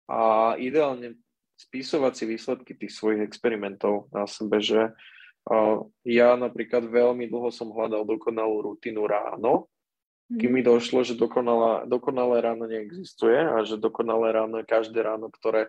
[0.07, 0.19] a
[0.61, 1.19] ideálne
[1.57, 4.93] spísovať si výsledky tých svojich experimentov na sebe, že
[6.07, 9.67] ja napríklad veľmi dlho som hľadal dokonalú rutinu ráno,
[10.31, 10.69] kým mi mhm.
[10.71, 15.67] došlo, že dokonalá, dokonalé ráno neexistuje a že dokonalé ráno je každé ráno, ktoré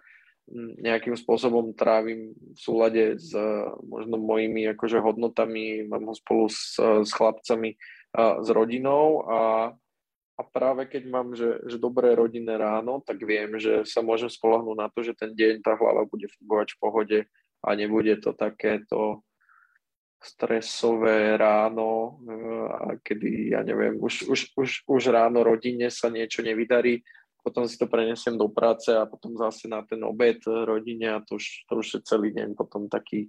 [0.55, 3.33] nejakým spôsobom trávim v súlade s
[3.81, 7.81] možno mojimi akože hodnotami, mám ho spolu s, s chlapcami
[8.13, 9.73] a s rodinou a
[10.35, 14.77] a práve keď mám, že, že dobré rodinné ráno, tak viem, že sa môžem spolahnúť
[14.77, 17.19] na to, že ten deň tá hlava bude fungovať v pohode
[17.63, 19.23] a nebude to takéto
[20.25, 22.19] stresové ráno,
[22.73, 27.05] a kedy, ja neviem, už, už, už, už ráno rodine sa niečo nevydarí,
[27.45, 31.37] potom si to prenesiem do práce a potom zase na ten obed rodine a to
[31.37, 33.29] už, to už je celý deň potom taký,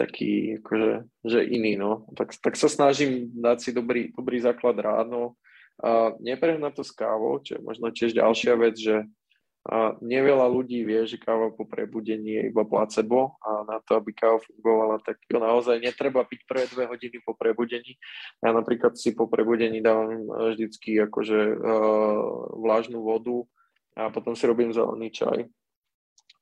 [0.00, 0.90] taký akože,
[1.28, 2.08] že iný, no.
[2.16, 5.36] Tak, tak sa snažím dať si dobrý, dobrý základ ráno,
[5.82, 9.02] a neprehnať to s kávou, čo je možno tiež ďalšia vec, že
[9.62, 14.10] a neveľa ľudí vie, že káva po prebudení je iba placebo a na to, aby
[14.10, 17.94] káva fungovala, tak jo naozaj netreba piť prvé dve hodiny po prebudení.
[18.42, 23.46] Ja napríklad si po prebudení dávam vždycky akože uh, vlážnu vodu
[23.94, 25.46] a potom si robím zelený čaj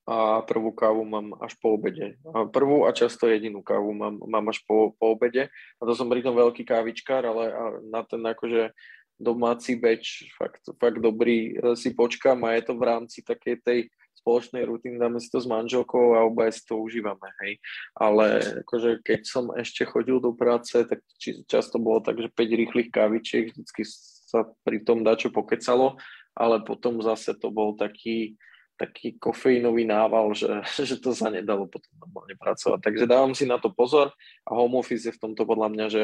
[0.09, 2.17] a prvú kávu mám až po obede.
[2.51, 5.53] Prvú a často jedinú kávu mám, mám až po, po obede.
[5.79, 7.53] A to som pritom veľký kávičkár, ale
[7.87, 8.73] na ten akože
[9.21, 13.81] domáci beč, fakt, fakt dobrý, e, si počkám a je to v rámci takej tej
[14.21, 17.57] spoločnej rutiny, dáme si to s manželkou a obaja si to užívame, hej.
[17.97, 22.61] Ale akože keď som ešte chodil do práce, tak či, často bolo tak, že 5
[22.61, 23.83] rýchlych kávičiek, vždycky
[24.29, 25.97] sa pri tom dačo pokecalo,
[26.37, 28.37] ale potom zase to bol taký,
[28.77, 30.49] taký kofeínový nával, že,
[30.89, 32.79] že to sa nedalo potom normálne pracovať.
[32.85, 34.13] Takže dávam si na to pozor
[34.45, 36.03] a home office je v tomto podľa mňa, že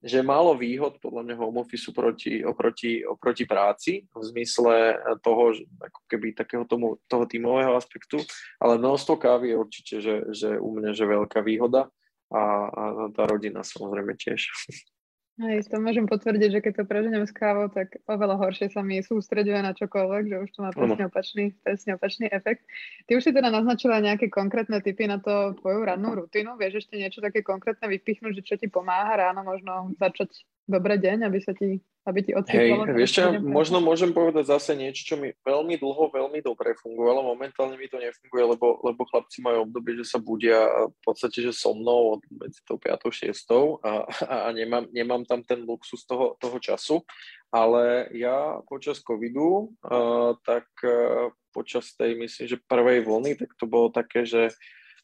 [0.00, 5.68] že málo výhod podľa mňa home office proti, oproti, oproti práci v zmysle toho, že
[5.76, 8.16] ako keby takého tomu, toho tímového aspektu,
[8.56, 11.92] ale množstvo kávy je určite, že, že u mňa že veľká výhoda
[12.32, 12.82] a, a
[13.12, 14.48] tá rodina samozrejme tiež.
[15.40, 19.00] Hej, to môžem potvrdiť, že keď to preženiem s kávou, tak oveľa horšie sa mi
[19.00, 22.68] sústreďuje na čokoľvek, že už to má presne opačný, presne opačný efekt.
[23.08, 26.60] Ty už si teda naznačila nejaké konkrétne typy na to tvoju rannú rutinu.
[26.60, 31.24] Vieš ešte niečo také konkrétne vypichnúť, že čo ti pomáha ráno možno začať dobrý deň,
[31.24, 35.36] aby sa ti aby ti Hej, vieš čo, možno môžem povedať zase niečo, čo mi
[35.44, 37.20] veľmi dlho, veľmi dobre fungovalo.
[37.20, 41.52] Momentálne mi to nefunguje, lebo, lebo chlapci majú obdobie, že sa budia v podstate, že
[41.52, 43.04] so mnou od medzi tou 5.
[43.04, 43.84] 6.
[43.84, 43.92] a,
[44.32, 47.04] a nemám, nemám tam ten luxus toho, toho času.
[47.52, 53.68] Ale ja počas covidu, uh, tak uh, počas tej, myslím, že prvej vlny, tak to
[53.68, 54.54] bolo také, že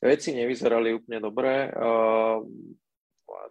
[0.00, 1.68] veci nevyzerali úplne dobre.
[1.76, 2.40] Uh,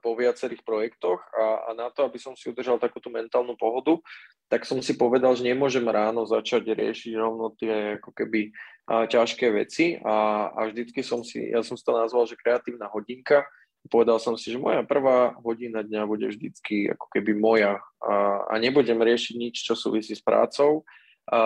[0.03, 3.99] vo viacerých projektoch a, a na to, aby som si udržal takúto mentálnu pohodu,
[4.47, 8.53] tak som si povedal, že nemôžem ráno začať riešiť rovno tie ako keby
[8.87, 9.97] a, ťažké veci.
[10.01, 13.45] A, a vždycky som si, ja som si to nazval, že kreatívna hodinka,
[13.89, 17.81] povedal som si, že moja prvá hodina dňa bude vždycky ako keby moja.
[18.01, 20.85] A, a nebudem riešiť nič, čo súvisí s prácou,
[21.25, 21.39] a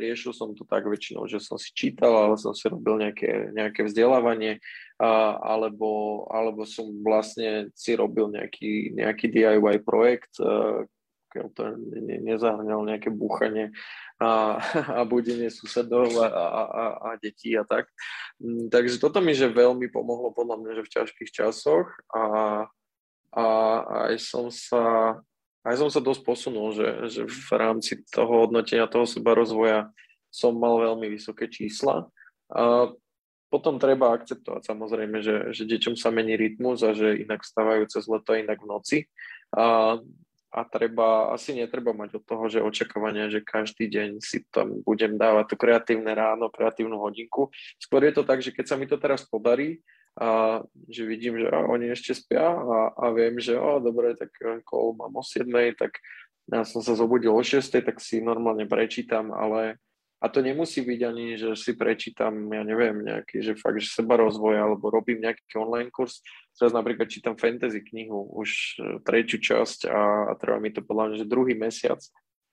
[0.00, 3.84] riešil som to tak väčšinou, že som si čítal, ale som si robil nejaké, nejaké
[3.84, 4.64] vzdelávanie,
[4.96, 10.88] a, alebo, alebo som vlastne si robil nejaký, nejaký DIY projekt, a,
[11.34, 13.74] to ne, nezahrňal nejaké búchanie
[14.22, 14.62] a,
[14.96, 17.90] a budenie susedov a, a, a, a detí a tak.
[18.38, 22.24] Mm, takže toto mi že veľmi pomohlo podľa mňa, že v ťažkých časoch a,
[23.34, 23.44] a
[24.08, 25.18] aj som sa
[25.64, 29.88] aj som sa dosť posunul, že, že v rámci toho hodnotenia toho seba rozvoja
[30.28, 32.04] som mal veľmi vysoké čísla.
[32.52, 32.92] A
[33.48, 38.04] potom treba akceptovať samozrejme, že, že deťom sa mení rytmus a že inak vstávajú cez
[38.10, 38.98] leto, inak v noci.
[39.54, 39.96] A,
[40.50, 45.16] a treba, asi netreba mať od toho, že očakávania, že každý deň si tam budem
[45.16, 47.48] dávať to kreatívne ráno, kreatívnu hodinku.
[47.78, 49.80] Skôr je to tak, že keď sa mi to teraz podarí,
[50.14, 54.30] a že vidím, že oni ešte spia a, a viem, že o, dobre, tak
[54.62, 55.98] kol mám o 7, tak
[56.46, 59.82] ja som sa zobudil o 6, tak si normálne prečítam, ale
[60.24, 64.16] a to nemusí byť ani, že si prečítam, ja neviem, nejaký, že fakt, že seba
[64.16, 66.24] rozvoj, alebo robím nejaký online kurz.
[66.56, 71.12] Teraz napríklad čítam fantasy knihu už e, tretiu časť a, a trvá mi to podľa
[71.12, 72.00] mňa, že druhý mesiac.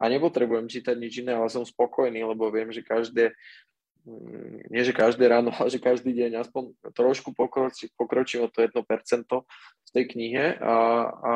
[0.03, 3.31] A nepotrebujem čítať nič iné, ale som spokojný, lebo viem, že každé,
[4.71, 8.73] nie že každé ráno, ale že každý deň aspoň trošku pokročí, pokročím o to 1%
[8.73, 10.75] v tej knihe a,
[11.11, 11.33] a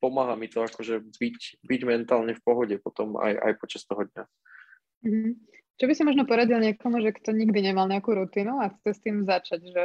[0.00, 4.24] pomáha mi to akože byť, byť mentálne v pohode potom aj, aj počas toho dňa.
[5.04, 5.32] Mm-hmm.
[5.78, 9.00] Čo by si možno poradil niekomu, že kto nikdy nemal nejakú rutinu a chce s
[9.04, 9.82] tým začať, že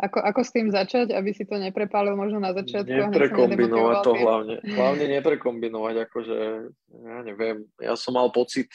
[0.00, 2.88] ako, ako s tým začať, aby si to neprepálil možno na začiatku?
[2.88, 4.56] Neprekombinovať to hlavne.
[4.64, 6.38] Hlavne neprekombinovať, akože,
[7.04, 8.72] ja neviem, ja som mal pocit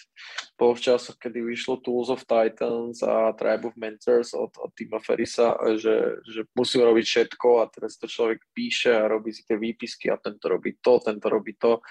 [0.53, 5.57] po časoch, kedy vyšlo Tools of Titans a Tribe of Mentors od, od Tima Ferisa,
[5.82, 10.13] že, že musím robiť všetko a teraz to človek píše a robí si tie výpisky
[10.13, 11.82] a tento robí to, tento robí to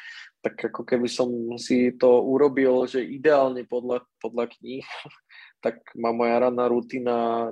[0.45, 4.85] tak ako keby som si to urobil, že ideálne podľa, podľa kníh,
[5.64, 7.49] tak má moja ranná rutina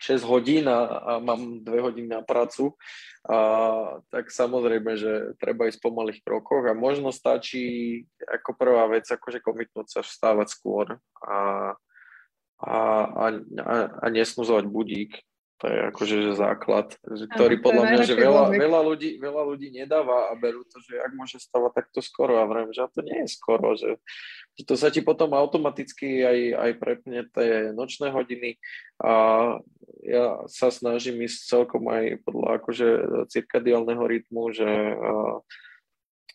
[0.00, 2.72] 6 hodín a, a mám 2 hodiny na prácu,
[3.28, 9.04] a, tak samozrejme, že treba ísť po malých krokoch a možno stačí ako prvá vec,
[9.04, 11.38] akože komitnúť sa vstávať skôr a,
[12.64, 13.24] a, a,
[14.00, 15.20] a, nesnúzovať budík,
[15.60, 19.68] to je akože že základ, že, ktorý podľa mňa, že veľa, veľa, ľudí, veľa ľudí
[19.68, 22.40] nedáva a berú to, že ak môže stavať takto skoro.
[22.40, 24.00] A vrajím, že to nie je skoro, že,
[24.56, 28.56] že to sa ti potom automaticky aj, aj prepne tie nočné hodiny.
[29.04, 29.12] A
[30.00, 32.88] ja sa snažím ísť celkom aj podľa akože
[33.28, 34.68] cirkadiálneho rytmu, že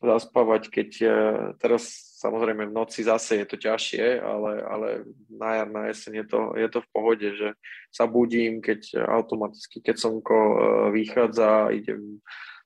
[0.05, 1.11] zaspávať, keď uh,
[1.57, 4.87] teraz Samozrejme v noci zase je to ťažšie, ale, ale
[5.29, 7.53] na jar, na jeseň je to, je to v pohode, že
[7.93, 10.57] sa budím, keď automaticky, keď slnko e,
[10.97, 12.17] vychádza, idem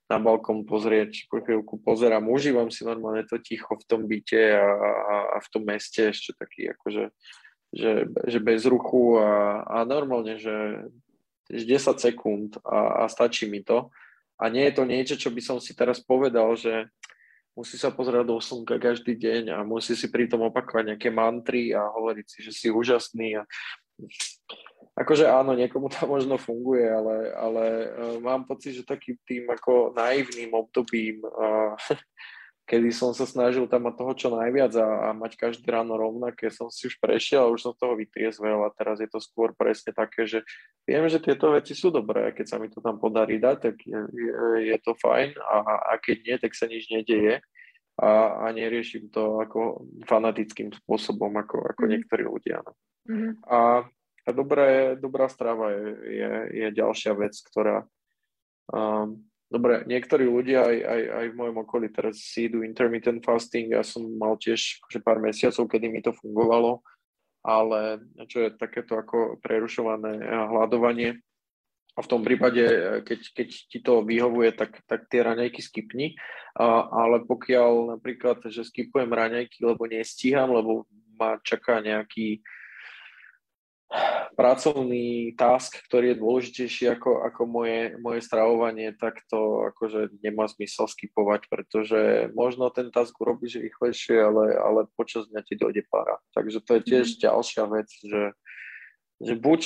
[0.08, 4.64] na balkón pozrieť, po chvíľku pozerám, užívam si normálne to ticho v tom byte a,
[4.64, 7.12] a, a v tom meste ešte taký akože
[7.70, 10.82] že, že bez ruchu a, a normálne, že
[11.50, 13.90] 10 sekúnd a, a stačí mi to.
[14.40, 16.88] A nie je to niečo, čo by som si teraz povedal, že
[17.60, 21.84] musí sa pozerať do slnka každý deň a musí si pritom opakovať nejaké mantry a
[21.92, 23.36] hovoriť si, že si úžasný.
[23.36, 23.44] A...
[24.96, 29.92] Akože áno, niekomu to možno funguje, ale, ale uh, mám pocit, že takým tým ako
[29.92, 31.76] naivným obdobím uh,
[32.70, 36.54] kedy som sa snažil tam mať toho čo najviac a, a mať každé ráno rovnaké,
[36.54, 39.50] som si už prešiel a už som z toho vytriezvel a teraz je to skôr
[39.58, 40.46] presne také, že
[40.86, 43.74] viem, že tieto veci sú dobré a keď sa mi to tam podarí dať, tak
[43.82, 44.34] je, je,
[44.70, 45.56] je to fajn a,
[45.90, 47.42] a keď nie, tak sa nič nedeje
[47.98, 51.90] a, a neriešim to ako fanatickým spôsobom, ako, ako mm.
[51.90, 52.62] niektorí ľudia.
[52.62, 52.72] No.
[53.10, 53.32] Mm-hmm.
[53.50, 53.58] A,
[54.24, 57.82] a dobré, dobrá strava je, je, je ďalšia vec, ktorá
[58.70, 59.18] um,
[59.50, 63.74] Dobre, niektorí ľudia aj, aj, aj v mojom okolí teraz si idú intermittent fasting.
[63.74, 66.86] Ja som mal tiež akože pár mesiacov, kedy mi to fungovalo,
[67.42, 67.98] ale
[68.30, 71.18] čo je takéto ako prerušované hľadovanie.
[71.98, 72.62] A v tom prípade,
[73.02, 76.14] keď, keď ti to vyhovuje, tak, tak tie raňajky skipni.
[76.54, 80.86] A, ale pokiaľ napríklad, že skipujem raňajky, lebo nestíham, lebo
[81.18, 82.38] ma čaká nejaký
[84.38, 90.86] pracovný task, ktorý je dôležitejší ako, ako moje, moje stravovanie, tak to akože nemá zmysel
[90.86, 96.22] skipovať, pretože možno ten task urobíš rýchlejšie, ale, ale počas dňa ti dojde para.
[96.32, 97.18] Takže to je tiež mm.
[97.20, 98.22] ďalšia vec, že,
[99.18, 99.60] že buď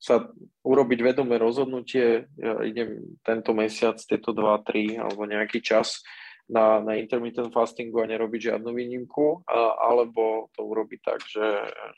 [0.00, 0.32] sa
[0.64, 6.00] urobiť vedomé rozhodnutie, ja idem tento mesiac, tieto 2-3 alebo nejaký čas
[6.46, 9.42] na, na intermittent fastingu a nerobiť žiadnu výnimku,
[9.82, 11.48] alebo to urobiť tak, že,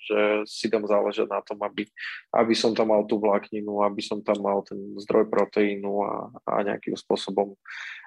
[0.09, 0.19] že
[0.49, 1.85] si dám záležať na tom, aby,
[2.33, 6.13] aby som tam mal tú vlákninu, aby som tam mal ten zdroj proteínu a,
[6.49, 7.53] a nejakým spôsobom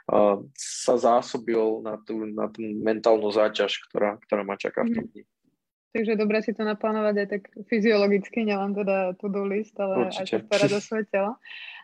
[0.10, 5.06] a, sa zásobil na tú, na tú mentálnu záťaž, ktorá, ktorá ma čaká v tom
[5.06, 5.12] mhm.
[5.14, 5.24] dni.
[5.92, 10.24] Takže dobre si to naplánovať aj tak fyziologicky, nielen teda to-do list, ale Určite.
[10.24, 11.32] aj sa starať o svoje telo.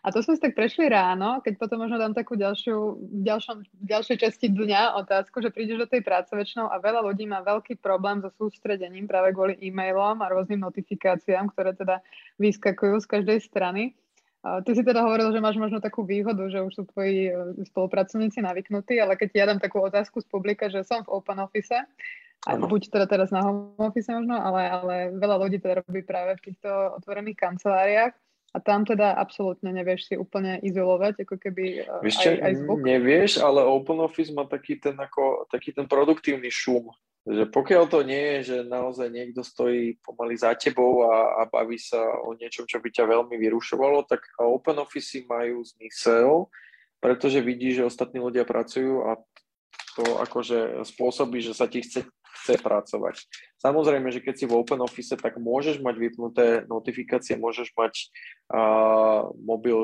[0.00, 4.16] A to sme si tak prešli ráno, keď potom možno dám takú ďalšiu, ďalšom, ďalšej
[4.16, 8.24] časti dňa otázku, že prídeš do tej práce väčšinou a veľa ľudí má veľký problém
[8.24, 12.00] so sústredením práve kvôli e-mailom a rôznym notifikáciám, ktoré teda
[12.40, 13.92] vyskakujú z každej strany.
[14.38, 17.32] Ty si teda hovoril, že máš možno takú výhodu, že už sú tvoji e,
[17.68, 21.74] spolupracovníci navyknutí, ale keď ja dám takú otázku z publika, že som v open office,
[22.48, 26.40] a buď teda teraz na home office možno, ale, ale veľa ľudí teda robí práve
[26.40, 28.16] v týchto otvorených kanceláriách
[28.48, 32.80] a tam teda absolútne nevieš si úplne izolovať, ako keby e, Víš, aj, aj zvuk.
[32.80, 36.88] Nevieš, ale open office má taký ten, ako, taký ten produktívny šum,
[37.28, 41.76] že pokiaľ to nie je, že naozaj niekto stojí pomaly za tebou a, a baví
[41.76, 46.48] sa o niečom, čo by ťa veľmi vyrušovalo, tak open office majú zmysel,
[47.04, 49.20] pretože vidí, že ostatní ľudia pracujú a
[49.98, 52.06] to akože spôsobí, že sa ti chce,
[52.38, 53.26] chce pracovať.
[53.58, 58.08] Samozrejme, že keď si v open office, tak môžeš mať vypnuté notifikácie, môžeš mať
[58.54, 59.76] uh, mobil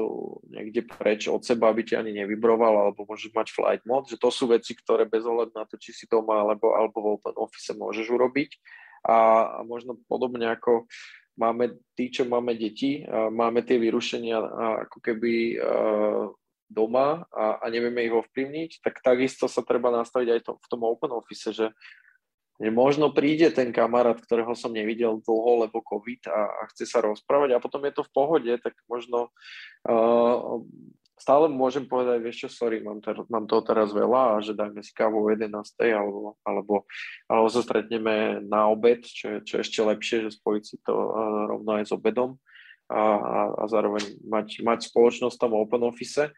[0.47, 4.31] niekde preč od seba, aby ti ani nevybroval, alebo môžeš mať flight mode, že to
[4.31, 7.75] sú veci, ktoré bez ohľadu na to, či si doma alebo, alebo v open office
[7.75, 8.51] môžeš urobiť.
[9.05, 9.17] A,
[9.59, 10.89] a možno podobne ako
[11.35, 14.39] máme tí, čo máme deti, máme tie vyrušenia
[14.87, 15.59] ako keby
[16.71, 20.83] doma a, a nevieme ich ovplyvniť, tak takisto sa treba nastaviť aj to, v tom
[20.83, 21.71] open office, že,
[22.61, 27.55] možno príde ten kamarát, ktorého som nevidel dlho, lebo COVID a, a chce sa rozprávať
[27.55, 29.35] a potom je to v pohode, tak možno
[29.91, 30.63] uh,
[31.19, 34.83] stále môžem povedať, vieš čo, sorry, mám, ter, mám toho teraz veľa a že dajme
[34.87, 35.51] si kávu o 11.
[35.99, 36.75] alebo, alebo,
[37.27, 40.95] alebo sa stretneme na obed, čo je, čo je ešte lepšie, že spojiť si to
[40.95, 42.39] uh, rovno aj s obedom
[42.87, 46.31] a, a, a zároveň mať, mať spoločnosť tam open office.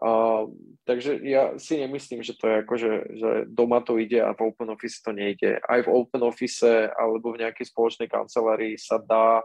[0.00, 0.48] Uh,
[0.88, 4.48] takže ja si nemyslím, že to je ako, že, že doma to ide a v
[4.48, 5.60] Open Office to nejde.
[5.60, 9.44] Aj v Open Office alebo v nejakej spoločnej kancelárii sa dá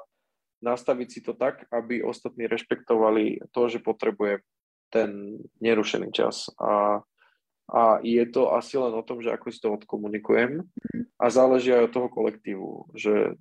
[0.63, 4.41] nastaviť si to tak, aby ostatní rešpektovali to, že potrebuje
[4.89, 6.47] ten nerušený čas.
[6.55, 7.03] A,
[7.67, 10.63] a je to asi len o tom, že ako si to odkomunikujem
[11.19, 13.35] a záleží aj od toho kolektívu, že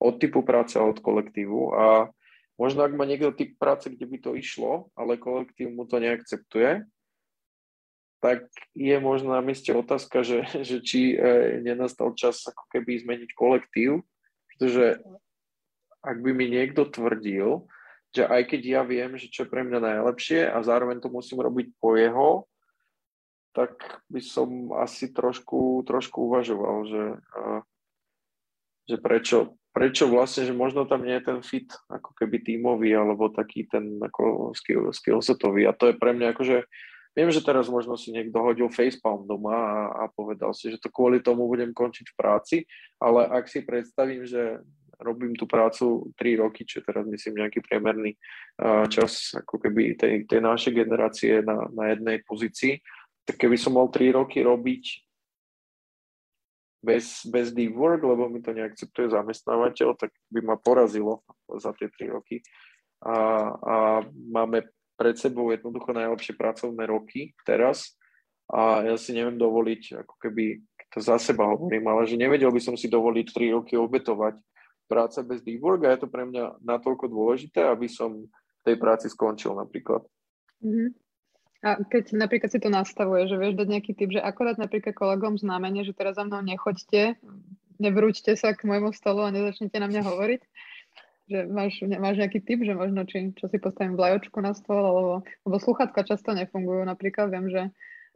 [0.00, 2.12] od typu práce a od kolektívu a
[2.60, 6.84] Možno ak má niekto typ práce, kde by to išlo, ale kolektív mu to neakceptuje,
[8.20, 8.44] tak
[8.76, 14.04] je možno na mieste otázka, že, že či e, nenastal čas ako keby zmeniť kolektív,
[14.52, 15.00] pretože
[16.04, 17.64] ak by mi niekto tvrdil,
[18.12, 21.40] že aj keď ja viem, že čo je pre mňa najlepšie a zároveň to musím
[21.40, 22.44] robiť po jeho,
[23.56, 23.72] tak
[24.12, 27.04] by som asi trošku, trošku uvažoval, že,
[28.86, 33.30] že prečo, prečo vlastne, že možno tam nie je ten fit ako keby tímový alebo
[33.30, 35.66] taký ten ako skill, skillsetový?
[35.70, 36.66] A to je pre mňa akože
[37.14, 40.90] viem, že teraz možno si niekto hodil facepalm doma a, a povedal si, že to
[40.90, 42.56] kvôli tomu budem končiť v práci,
[42.98, 44.62] ale ak si predstavím, že
[45.00, 48.20] robím tú prácu 3 roky, čo teraz myslím nejaký priemerný
[48.92, 52.78] čas ako keby tej, tej našej generácie na, na jednej pozícii,
[53.24, 55.09] tak keby som mal 3 roky robiť
[56.80, 61.20] bez, bez deep work, lebo mi to neakceptuje zamestnávateľ, tak by ma porazilo
[61.60, 62.40] za tie tri roky.
[63.04, 63.16] A,
[63.52, 63.76] a
[64.32, 67.96] máme pred sebou jednoducho najlepšie pracovné roky teraz
[68.52, 70.60] a ja si neviem dovoliť, ako keby
[70.90, 74.36] to za seba hovorím, ale že nevedel by som si dovoliť tri roky obetovať
[74.90, 78.26] práca bez deep work a je to pre mňa natoľko dôležité, aby som
[78.66, 80.02] tej práci skončil napríklad.
[80.60, 80.88] Mm-hmm.
[81.60, 85.36] A keď napríklad si to nastavuje, že vieš dať nejaký typ, že akorát napríklad kolegom
[85.36, 87.20] znamenie, že teraz za mnou nechoďte,
[87.76, 90.40] nevrúčte sa k môjmu stolu a nezačnite na mňa hovoriť,
[91.28, 95.14] že máš, máš nejaký typ, že možno či, čo si postavím vlajočku na stôl, alebo,
[95.44, 97.62] lebo sluchatka často nefungujú, napríklad viem, že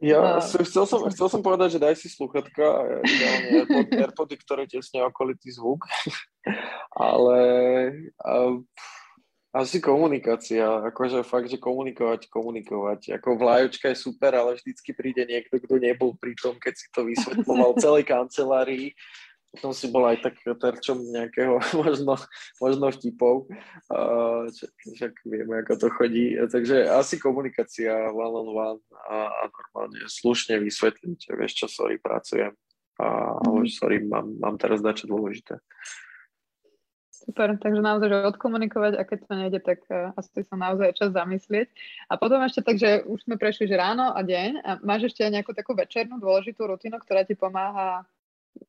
[0.03, 0.43] ja a...
[0.43, 5.87] chcel, som, chcel som povedať, že daj si sluchatka, AirPod, AirPody, ktoré tesne okolitý zvuk,
[6.99, 7.39] ale
[8.19, 8.59] a,
[9.55, 13.15] asi komunikácia, akože fakt, že komunikovať, komunikovať.
[13.15, 17.07] Ako vlajočka je super, ale vždycky príde niekto, kto nebol pri tom, keď si to
[17.07, 18.91] vysvetloval celej kancelárii.
[19.55, 21.55] Potom si bol aj tak terčom nejakého
[21.87, 22.19] možno,
[22.59, 23.47] možno vtipov.
[23.87, 24.51] Uh,
[24.91, 26.35] však vieme, ako to chodí.
[26.35, 32.51] Takže asi komunikácia one on one a, a normálne slušne vysvetliť, vieš čo, sorry, pracujem.
[32.99, 33.71] A, mm.
[33.71, 35.63] sorry, mám, mám teraz dačo dôležité.
[37.25, 41.09] Super, takže naozaj, že odkomunikovať a keď to nejde, tak uh, asi sa naozaj čas
[41.09, 41.73] zamyslieť.
[42.05, 45.25] A potom ešte tak, že už sme prešli, že ráno a deň a máš ešte
[45.25, 48.05] aj nejakú takú večernú dôležitú rutinu, ktorá ti pomáha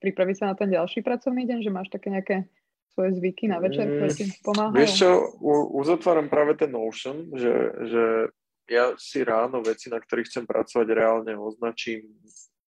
[0.00, 2.48] pripraviť sa na ten ďalší pracovný deň, že máš také nejaké
[2.96, 4.80] svoje zvyky na večer, ktoré ti mm, pomáhajú?
[4.80, 5.10] Vieš čo,
[5.76, 7.52] uzatváram práve ten Notion, že,
[7.92, 8.04] že
[8.72, 12.08] ja si ráno veci, na ktorých chcem pracovať, reálne označím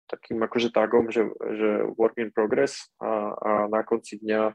[0.08, 4.52] takým akože tagom, že, že work in progress a, a na konci dňa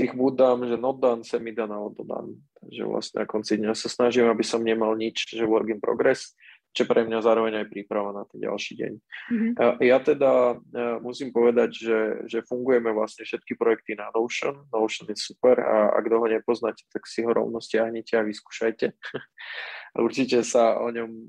[0.00, 2.40] ich buď dám, že not done, semi done alebo done.
[2.60, 6.34] Takže vlastne na konci dňa sa snažím, aby som nemal nič, že work in progress,
[6.76, 8.92] čo pre mňa zároveň aj príprava na ten ďalší deň.
[9.32, 9.52] Mm-hmm.
[9.80, 14.68] Ja teda e, musím povedať, že, že fungujeme vlastne všetky projekty na Notion.
[14.68, 18.92] Notion je super a ak ho nepoznáte, tak si ho rovno stiahnite a vyskúšajte.
[20.04, 21.24] Určite sa o ňom e,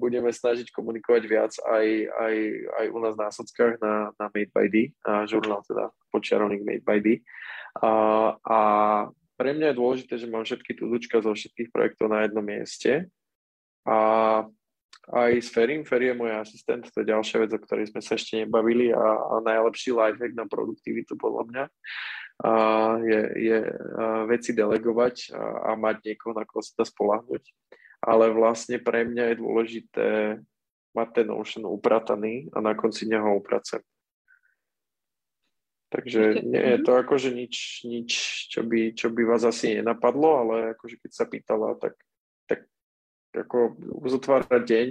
[0.00, 1.86] budeme snažiť komunikovať viac aj,
[2.16, 2.34] aj,
[2.80, 6.88] aj u nás na sockách na, na Made by D, a žurnál teda počiarovník Made
[6.88, 7.20] by D.
[7.82, 7.92] A,
[8.40, 8.58] a
[9.36, 13.08] pre mňa je dôležité, že mám všetky tudučka zo všetkých projektov na jednom mieste.
[13.84, 13.96] A
[15.06, 15.86] aj s Ferim.
[15.86, 18.98] Ferry je môj asistent, to je ďalšia vec, o ktorej sme sa ešte nebavili a,
[18.98, 21.64] a najlepší lifehack na produktivitu podľa mňa
[22.36, 22.52] a
[23.00, 23.58] je, je
[23.96, 27.42] a veci delegovať a, a mať niekoho, na koho sa dá spolahnuť.
[28.04, 30.08] Ale vlastne pre mňa je dôležité
[30.92, 33.40] mať ten Notion uprataný a na konci dňa ho.
[35.86, 38.10] Takže nie je to akože nič, nič
[38.50, 41.94] čo, by, čo by vás asi nenapadlo, ale akože keď sa pýtala, tak,
[42.50, 42.66] tak
[43.30, 44.88] ako uzatvárať deň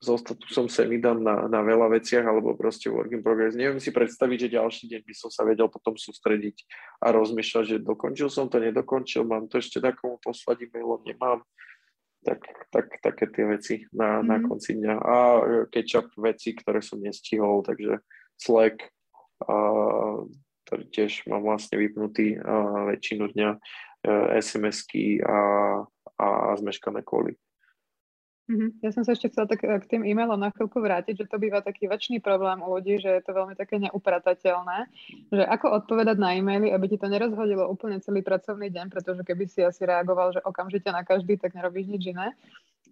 [0.00, 3.56] so statusom semidám na, na veľa veciach alebo proste work in progress.
[3.56, 6.56] Neviem si predstaviť, že ďalší deň by som sa vedel potom sústrediť
[7.00, 11.40] a rozmýšľať, že dokončil som to, nedokončil, mám to ešte takomu poslať e-mailom, nemám.
[12.26, 12.42] Tak,
[12.74, 14.26] tak, také tie veci na, mm-hmm.
[14.26, 14.44] na mhm.
[14.50, 14.94] konci dňa.
[14.98, 15.16] A
[15.70, 18.02] catch-up veci, ktoré som nestihol, takže
[18.36, 18.95] Slack,
[20.66, 22.42] ktorý tiež mám vlastne vypnutý
[22.90, 23.58] väčšinu dňa e,
[24.42, 25.38] SMS-ky a,
[26.18, 26.26] a
[26.58, 27.38] zmeškané koly.
[28.46, 28.78] Mm-hmm.
[28.78, 31.66] Ja som sa ešte chcela tak k tým e-mailom na chvíľku vrátiť, že to býva
[31.66, 34.86] taký väčší problém u ľudí, že je to veľmi také neupratateľné,
[35.34, 39.50] že ako odpovedať na e-maily, aby ti to nerozhodilo úplne celý pracovný deň, pretože keby
[39.50, 42.38] si asi reagoval, že okamžite na každý, tak nerobíš nič iné.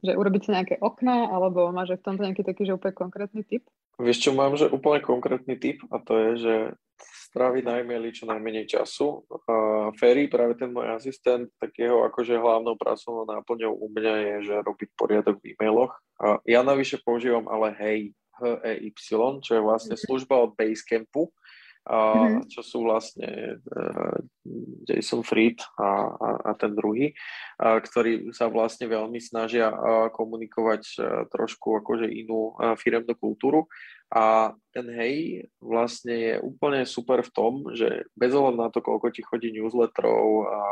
[0.04, 3.64] Že urobiť si nejaké okna, alebo máš v tomto nejaký taký, že úplne konkrétny typ?
[3.96, 6.54] Vieš čo, mám, že úplne konkrétny typ a to je, že
[7.34, 9.26] stráviť na e-maili čo najmenej času.
[9.26, 14.34] Uh, Ferry, práve ten môj asistent, tak jeho akože hlavnou pracovnou náplňou u mňa je,
[14.52, 15.98] že robiť poriadok v e-mailoch.
[16.22, 18.94] Uh, ja navyše používam ale Hej, H-E-Y,
[19.42, 20.02] čo je vlastne mhm.
[20.06, 21.32] služba od Basecampu, a,
[21.84, 22.48] mm-hmm.
[22.48, 24.16] čo sú vlastne uh,
[24.88, 27.12] Jason Fried a, a, a ten druhý,
[27.60, 33.68] a, ktorí sa vlastne veľmi snažia a, komunikovať trošku akože inú firemnú kultúru.
[34.12, 39.10] A ten hej vlastne je úplne super v tom, že bez ohľadu na to, koľko
[39.10, 40.62] ti chodí newsletterov a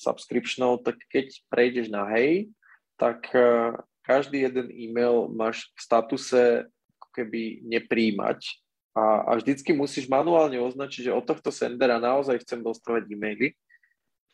[0.00, 2.50] subscriptionov, tak keď prejdeš na hej,
[2.98, 3.30] tak
[4.02, 6.42] každý jeden e-mail máš v statuse
[7.14, 8.42] keby nepríjmať
[8.94, 13.58] a, a vždycky musíš manuálne označiť, že od tohto sendera naozaj chcem dostávať e-maily.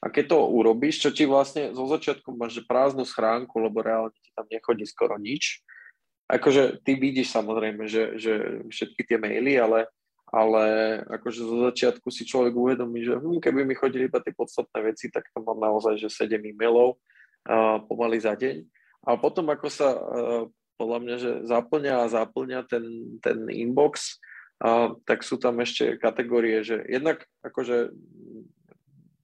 [0.00, 4.32] A keď to urobíš, čo ti vlastne zo začiatku máš prázdnu schránku, lebo reálne ti
[4.32, 5.60] tam nechodí skoro nič.
[6.28, 9.88] Akože ty vidíš samozrejme, že, že všetky tie maily, ale,
[10.28, 10.64] ale
[11.08, 15.08] akože zo začiatku si človek uvedomí, že hm, keby mi chodili iba tie podstatné veci,
[15.12, 18.62] tak to mám naozaj, že 7 e-mailov uh, pomaly za deň.
[19.08, 20.44] A potom ako sa uh,
[20.80, 22.84] podľa mňa, že zaplňa a zaplňa ten,
[23.20, 24.16] ten inbox,
[25.08, 27.96] tak sú tam ešte kategórie, že jednak akože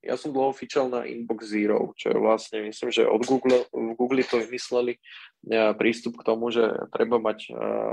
[0.07, 3.99] ja som dlho fičal na Inbox Zero, čo je vlastne, myslím, že od Google, v
[3.99, 5.03] Google to vymysleli
[5.74, 6.62] prístup k tomu, že
[6.95, 7.51] treba mať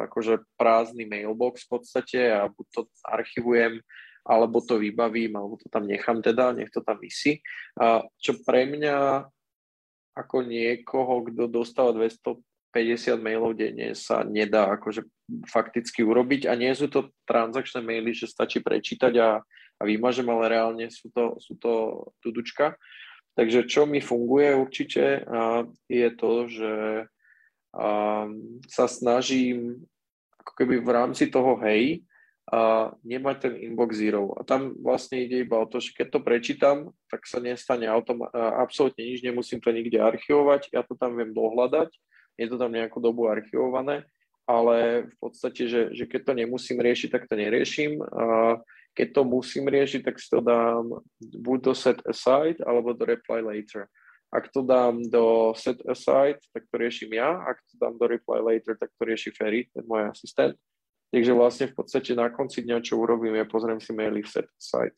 [0.09, 3.81] akože prázdny mailbox v podstate a buď to archivujem,
[4.29, 7.41] alebo to vybavím, alebo to tam nechám teda, nech to tam vysí.
[7.81, 9.25] A čo pre mňa
[10.13, 12.21] ako niekoho, kto dostáva 200
[12.73, 15.05] 50 mailov denne sa nedá akože
[15.45, 19.37] fakticky urobiť a nie sú to transakčné maily, že stačí prečítať a,
[19.77, 22.73] a vymažem, ale reálne sú to, sú to tudučka.
[23.37, 25.25] Takže čo mi funguje určite
[25.89, 26.73] je to, že
[28.69, 29.85] sa snažím
[30.41, 32.05] ako keby v rámci toho hej
[33.01, 34.35] nemať ten inbox zero.
[34.37, 36.77] A tam vlastne ide iba o to, že keď to prečítam,
[37.09, 41.89] tak sa nestane autom- absolútne nič, nemusím to nikde archivovať, ja to tam viem dohľadať
[42.37, 44.05] je to tam nejakú dobu archivované,
[44.43, 48.01] ale v podstate, že, že keď to nemusím riešiť, tak to neriešim.
[48.03, 48.59] A
[48.93, 53.39] keď to musím riešiť, tak si to dám buď do set aside, alebo do reply
[53.39, 53.87] later.
[54.33, 57.37] Ak to dám do set aside, tak to riešim ja.
[57.45, 60.57] Ak to dám do reply later, tak to rieši Ferry, ten môj asistent.
[61.13, 64.49] Takže vlastne v podstate na konci dňa, čo urobím, je pozriem si maily v set
[64.57, 64.97] aside.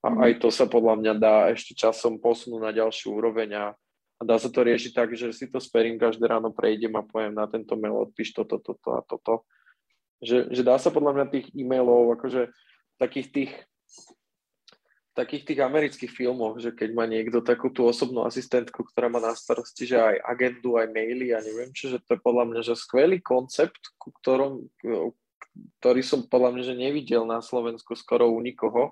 [0.00, 0.24] A mm-hmm.
[0.24, 3.64] aj to sa podľa mňa dá ešte časom posunúť na ďalšiu úroveň a
[4.24, 7.46] dá sa to riešiť tak, že si to sperím každé ráno, prejdem a poviem na
[7.46, 9.44] tento mail, odpíš toto, toto a toto.
[10.24, 12.48] Že, že dá sa podľa mňa tých e-mailov, akože
[12.96, 13.52] takých tých
[15.14, 19.30] takých tých amerických filmoch, že keď má niekto takú tú osobnú asistentku, ktorá má na
[19.30, 22.74] starosti, že aj agendu, aj maily a neviem čo, že to je podľa mňa že
[22.74, 24.66] skvelý koncept, ku ktorom,
[25.78, 28.90] ktorý som podľa mňa že nevidel na Slovensku skoro u nikoho,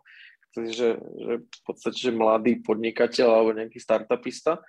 [0.54, 4.62] že, že v podstate že mladý podnikateľ alebo nejaký startupista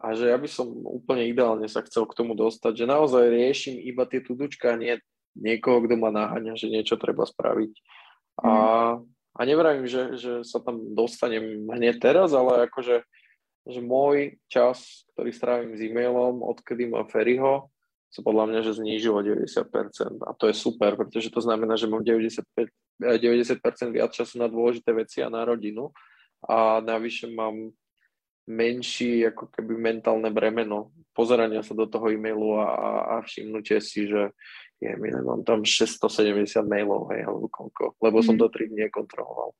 [0.00, 3.76] a že ja by som úplne ideálne sa chcel k tomu dostať, že naozaj riešim
[3.76, 4.96] iba tie tudučka, nie
[5.36, 7.72] niekoho, kto ma naháňa, že niečo treba spraviť.
[8.40, 8.44] Mm.
[8.44, 8.98] A, mhm.
[9.36, 13.04] a nevravím, že, že sa tam dostanem hneď teraz, ale akože
[13.68, 17.68] že môj čas, ktorý strávim s e-mailom, odkedy mám Ferryho,
[18.10, 20.26] sa podľa mňa, že znížilo 90%.
[20.26, 22.42] A to je super, pretože to znamená, že mám 95,
[22.98, 25.94] 90% viac času na dôležité veci a na rodinu.
[26.42, 27.70] A navyše mám
[28.50, 32.66] menší ako keby mentálne bremeno pozerania sa do toho e-mailu a,
[33.06, 34.34] a všimnutie si, že
[34.80, 36.08] je, mám tam 670
[36.64, 38.54] mailov, hej, alebo koľko, lebo som to mhm.
[38.56, 39.52] 3 dní kontroloval.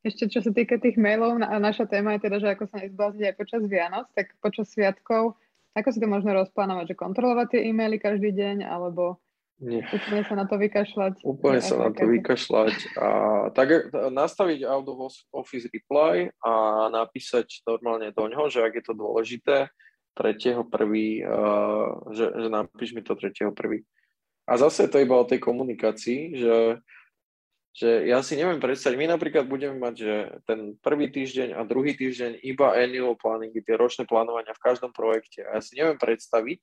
[0.00, 3.24] Ešte čo sa týka tých mailov, na, naša téma je teda, že ako sa nezblázniť
[3.30, 5.36] aj počas Vianoc, tak počas sviatkov,
[5.76, 9.20] ako si to možno rozplánovať, že kontrolovať tie e-maily každý deň, alebo
[9.60, 9.84] nie.
[9.84, 11.14] Úplne sa na to vykašľať.
[11.20, 13.08] Úplne sa na to vykašľať a
[13.52, 16.52] tak nastaviť out of office reply a
[16.88, 19.68] napísať normálne do ňoho, že ak je to dôležité,
[20.16, 23.84] tretieho prvý, uh, že, že napíš mi to tretieho prvý.
[24.48, 26.56] A zase to iba o tej komunikácii, že,
[27.70, 31.94] že ja si neviem predstaviť, my napríklad budeme mať, že ten prvý týždeň a druhý
[31.94, 35.46] týždeň iba annual planningy, tie ročné plánovania v každom projekte.
[35.46, 36.60] A ja si neviem predstaviť,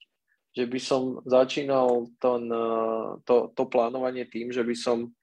[0.58, 5.14] že by som začínal ten, eh, to, to plánovanie tým, že by som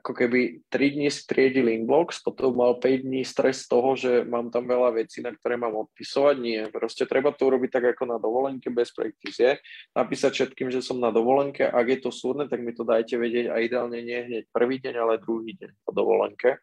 [0.00, 4.48] ako keby 3 dní striedil inbox, potom mal 5 dní stres z toho, že mám
[4.48, 6.34] tam veľa vecí, na ktoré mám odpisovať.
[6.40, 9.60] Nie, proste treba to urobiť tak ako na dovolenke, bez je.
[9.92, 11.68] Napísať všetkým, že som na dovolenke.
[11.68, 14.94] Ak je to súdne, tak mi to dajte vedieť a ideálne nie hneď prvý deň,
[14.96, 16.56] ale druhý deň po dovolenke.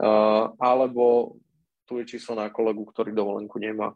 [0.00, 1.36] Uh, alebo
[1.84, 3.92] tu je číslo na kolegu, ktorý dovolenku nemá.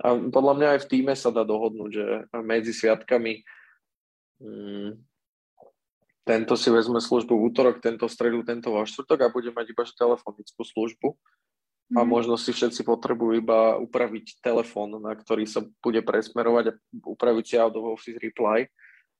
[0.00, 2.06] A podľa mňa aj v týme sa dá dohodnúť, že
[2.40, 3.44] medzi sviatkami
[4.40, 4.96] hmm,
[6.30, 9.66] tento si vezme službu v útorok, tento v stredu, tento vo štvrtok a bude mať
[9.74, 11.08] iba telefonickú službu.
[11.10, 11.96] Mm-hmm.
[11.98, 12.08] A mhm.
[12.08, 17.54] možno si všetci potrebujú iba upraviť telefón, na ktorý sa bude presmerovať a upraviť si
[17.58, 18.70] out of office reply.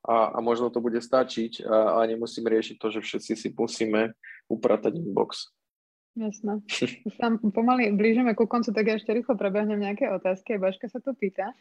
[0.01, 4.17] A, a možno to bude stačiť a, a nemusím riešiť to, že všetci si musíme
[4.49, 5.53] upratať inbox.
[6.19, 6.59] Jasné.
[7.09, 10.59] Už tam pomaly blížime ku koncu, tak ja ešte rýchlo prebehnem nejaké otázky.
[10.59, 11.55] Baška sa tu pýta,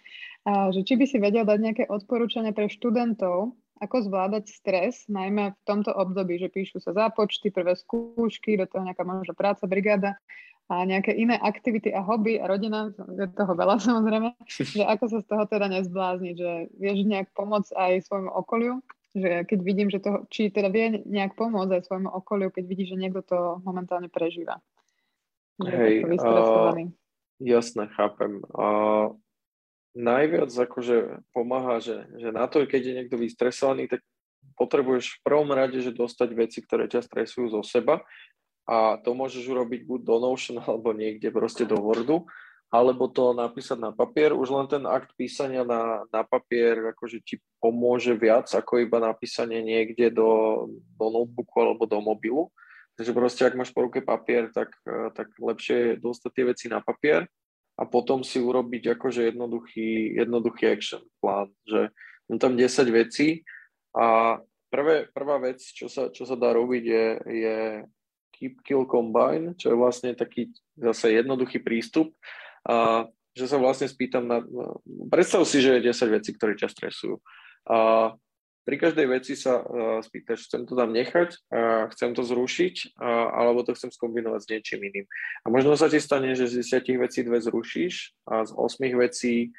[0.46, 5.64] že či by si vedel dať nejaké odporúčania pre študentov, ako zvládať stres, najmä v
[5.64, 10.20] tomto období, že píšu sa zápočty, prvé skúšky, do toho nejaká možno práca, brigáda
[10.70, 15.18] a nejaké iné aktivity a hobby a rodina, je toho veľa samozrejme, že ako sa
[15.24, 18.84] z toho teda nezblázniť, že vieš nejak pomôcť aj svojmu okoliu,
[19.16, 22.86] že keď vidím, že to, či teda vie nejak pomôcť aj svojmu okoliu, keď vidí,
[22.86, 24.62] že niekto to momentálne prežíva.
[25.60, 26.72] Hej, uh,
[27.42, 28.40] jasné, chápem.
[28.56, 29.18] Uh,
[29.98, 34.06] najviac akože pomáha, že, že na to, keď je niekto vystresovaný, tak
[34.56, 38.04] potrebuješ v prvom rade, že dostať veci, ktoré ťa stresujú zo seba
[38.70, 42.30] a to môžeš urobiť buď do Notion alebo niekde proste do Wordu,
[42.70, 44.30] alebo to napísať na papier.
[44.30, 49.66] Už len ten akt písania na, na papier akože ti pomôže viac ako iba napísanie
[49.66, 50.66] niekde do,
[50.96, 52.54] do notebooku alebo do mobilu.
[52.94, 54.76] Takže proste, ak máš po ruke papier, tak,
[55.16, 57.26] tak lepšie je dostať tie veci na papier
[57.80, 61.96] a potom si urobiť akože jednoduchý, jednoduchý action plán, že
[62.28, 63.48] mám tam 10 vecí
[63.96, 67.58] a prvé, prvá vec, čo sa, čo sa dá robiť je, je
[68.36, 72.12] keep, kill, combine, čo je vlastne taký zase jednoduchý prístup,
[72.66, 73.08] a,
[73.38, 74.44] že sa vlastne spýtam na,
[75.08, 77.22] predstav si, že je 10 vecí, ktoré ťa stresujú.
[77.70, 78.12] A
[78.68, 83.34] pri každej veci sa uh, spýtaš, chcem to tam nechať, uh, chcem to zrušiť, uh,
[83.34, 85.06] alebo to chcem skombinovať s niečím iným.
[85.42, 89.50] A možno sa ti stane, že z 10 vecí dve zrušíš a z 8 vecí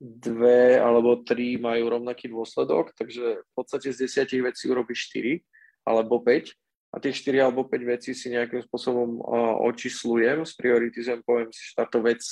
[0.00, 5.42] dve alebo tri majú rovnaký dôsledok, takže v podstate z 10 vecí urobíš 4
[5.84, 6.54] alebo 5
[6.88, 9.20] a tie 4 alebo 5 vecí si nejakým spôsobom
[9.68, 12.24] očíslujem, sprioritizujem, poviem si, že táto vec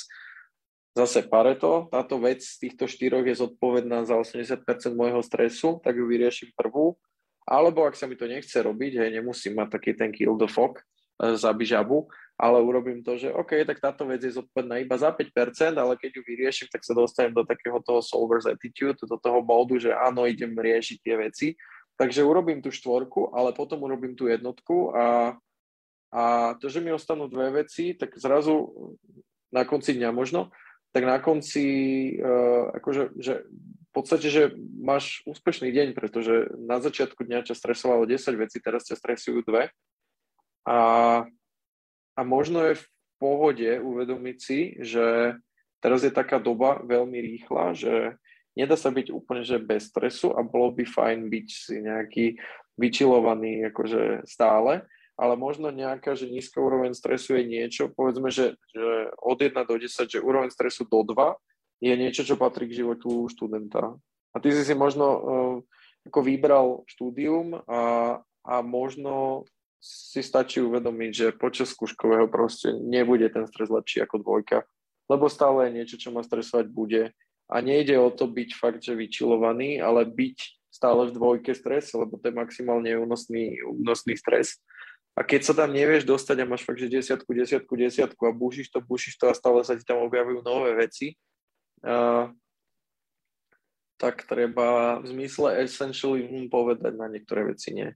[0.97, 4.65] Zase Pareto, táto vec z týchto štyroch je zodpovedná za 80%
[4.97, 6.97] môjho stresu, tak ju vyrieším prvú.
[7.45, 10.81] Alebo ak sa mi to nechce robiť, hej, nemusím mať taký ten kill the fog,
[11.21, 15.13] e, zabi žabu, ale urobím to, že OK, tak táto vec je zodpovedná iba za
[15.13, 19.45] 5%, ale keď ju vyrieším, tak sa dostanem do takého toho solver's attitude, do toho
[19.45, 21.47] módu, že áno, idem riešiť tie veci.
[21.97, 25.33] Takže urobím tú štvorku, ale potom urobím tú jednotku a,
[26.13, 28.69] a to, že mi ostanú dve veci, tak zrazu
[29.49, 30.53] na konci dňa možno,
[30.93, 31.65] tak na konci
[32.21, 38.05] uh, akože, že v podstate, že máš úspešný deň, pretože na začiatku dňa ťa stresovalo
[38.05, 39.73] 10 vecí, teraz ťa stresujú dve.
[40.69, 40.77] A,
[42.13, 42.85] a možno je v
[43.17, 45.33] pohode uvedomiť si, že
[45.81, 47.93] teraz je taká doba veľmi rýchla, že
[48.57, 52.25] nedá sa byť úplne že bez stresu a bolo by fajn byť si nejaký
[52.77, 54.81] vyčilovaný akože stále,
[55.17, 59.75] ale možno nejaká, že nízka úroveň stresu je niečo, povedzme, že, že od 1 do
[59.77, 61.37] 10, že úroveň stresu do 2
[61.81, 63.97] je niečo, čo patrí k životu študenta.
[64.33, 65.57] A ty si si možno uh,
[66.09, 67.81] ako vybral štúdium a,
[68.45, 69.45] a možno
[69.81, 74.65] si stačí uvedomiť, že počas skúškového proste nebude ten stres lepší ako dvojka,
[75.09, 77.13] lebo stále je niečo, čo ma stresovať bude.
[77.47, 80.37] A nejde o to byť fakt, že vyčilovaný, ale byť
[80.67, 84.61] stále v dvojke stres, lebo to je maximálne únosný, únosný stres
[85.17, 88.69] A keď sa tam nevieš dostať a máš fakt, že desiatku, desiatku, desiatku a bušíš
[88.69, 91.17] to, bušíš to a stále sa ti tam objavujú nové veci,
[91.81, 92.29] uh,
[93.97, 96.21] tak treba v zmysle essentially
[96.53, 97.89] povedať na niektoré veci nie.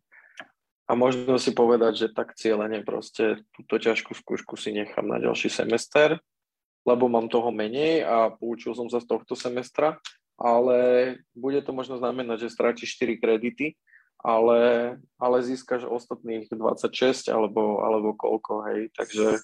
[0.89, 5.54] A možno si povedať, že tak cieľene proste túto ťažkú skúšku si nechám na ďalší
[5.54, 6.18] semester,
[6.86, 10.02] lebo mám toho menej a poučil som sa z tohto semestra,
[10.38, 10.78] ale
[11.38, 13.78] bude to možno znamenať, že strátiš 4 kredity,
[14.22, 19.42] ale, ale získaš ostatných 26 alebo, alebo koľko, hej, takže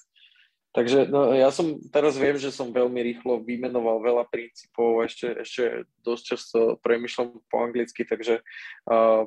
[0.68, 5.88] Takže no, ja som teraz viem, že som veľmi rýchlo vymenoval veľa princípov, ešte, ešte
[6.04, 8.44] dosť často premyšľam po anglicky, takže
[8.86, 9.24] uh,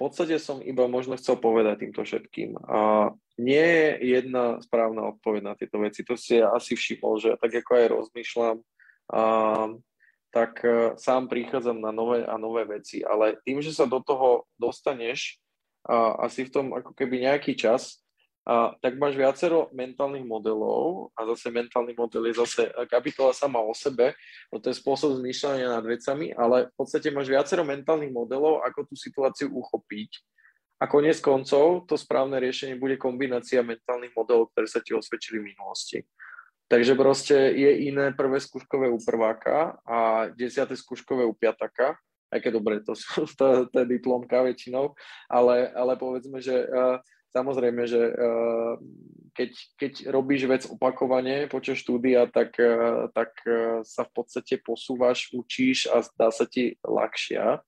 [0.00, 2.56] podstate som iba možno chcel povedať týmto všetkým.
[2.56, 7.36] Uh, nie je jedna správna odpoveď na tieto veci, to si ja asi všimol, že
[7.36, 8.56] tak ako aj rozmýšľam,
[9.12, 9.68] uh,
[10.32, 14.48] tak uh, sám prichádzam na nové a nové veci, ale tým, že sa do toho
[14.56, 15.36] dostaneš
[15.84, 18.00] uh, asi v tom ako keby nejaký čas,
[18.50, 23.70] a, tak máš viacero mentálnych modelov a zase mentálny model je zase kapitola sama o
[23.70, 24.18] sebe,
[24.50, 28.90] no to je spôsob zmýšľania nad vecami, ale v podstate máš viacero mentálnych modelov, ako
[28.90, 30.18] tú situáciu uchopiť.
[30.82, 35.54] A konec koncov to správne riešenie bude kombinácia mentálnych modelov, ktoré sa ti osvedčili v
[35.54, 36.02] minulosti.
[36.66, 41.94] Takže proste je iné prvé skúškové u prváka a desiate skúškové u piataka,
[42.34, 44.94] aj keď dobre, to sú to, to je diplomka väčšinou,
[45.30, 46.98] ale, ale povedzme, že uh,
[47.30, 48.74] Samozrejme, že eh,
[49.38, 55.30] keď, keď robíš vec opakovane počas štúdia, tak, eh, tak eh, sa v podstate posúvaš,
[55.30, 57.62] učíš a dá sa ti ľahšia.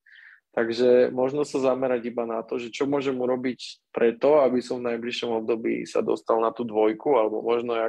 [0.53, 4.93] Takže možno sa zamerať iba na to, že čo môžem urobiť preto, aby som v
[4.93, 7.89] najbližšom období sa dostal na tú dvojku, alebo možno je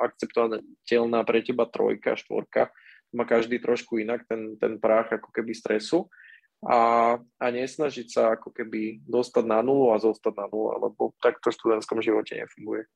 [0.00, 2.72] akceptovateľná pre teba trojka, štvorka.
[3.12, 6.08] Má každý trošku inak ten, ten práh ako keby stresu
[6.62, 11.42] a, a nesnažiť sa ako keby dostať na nulu a zostať na nulu, lebo tak
[11.42, 12.86] to v študentskom živote nefunguje.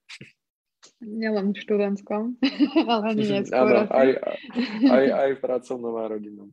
[1.03, 2.39] Nielen v študentskom,
[2.91, 3.59] ale ani neskôr.
[3.59, 4.09] Áno, aj,
[4.97, 6.49] aj, aj v pracovnom a rodinnom.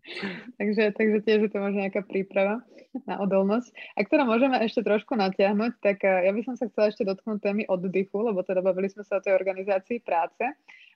[0.58, 2.66] takže, takže tiež je to možno nejaká príprava
[3.06, 3.70] na odolnosť.
[3.98, 7.40] Ak teda môžeme ešte trošku natiahnuť, tak eh, ja by som sa chcela ešte dotknúť
[7.46, 10.44] témy oddychu, lebo teda bavili sme sa o tej organizácii práce.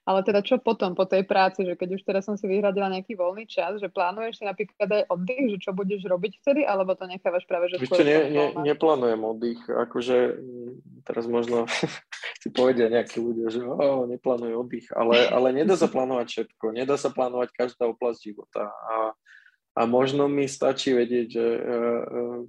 [0.07, 3.19] Ale teda čo potom, po tej práci, že keď už teraz som si vyhradila nejaký
[3.19, 7.11] voľný čas, že plánuješ si napríklad aj oddych, že čo budeš robiť vtedy, alebo to
[7.11, 8.07] nechávaš práve, že skôr...
[8.07, 11.67] Ne, ne, neplánujem oddych, akože mm, teraz možno
[12.41, 16.95] si povedia nejakí ľudia, že oh, neplánujú oddych, ale, ale nedá sa plánovať všetko, nedá
[16.95, 18.71] sa plánovať každá oblasť života.
[18.71, 19.11] A,
[19.75, 22.39] a možno mi stačí vedieť, že uh, uh,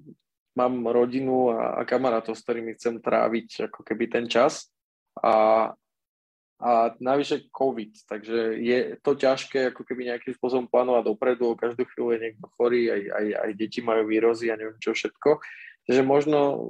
[0.54, 4.70] mám rodinu a, a kamarátov, s ktorými chcem tráviť ako keby ten čas.
[5.18, 5.74] A,
[6.58, 12.18] a navyše COVID, takže je to ťažké ako keby nejakým spôsobom plánovať dopredu, každú chvíľu
[12.18, 15.38] je niekto chorý, aj, aj, aj deti majú výrozy a neviem čo všetko.
[15.88, 16.68] Takže možno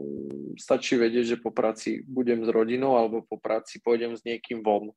[0.61, 4.93] stačí vedieť, že po práci budem s rodinou alebo po práci pôjdem s niekým von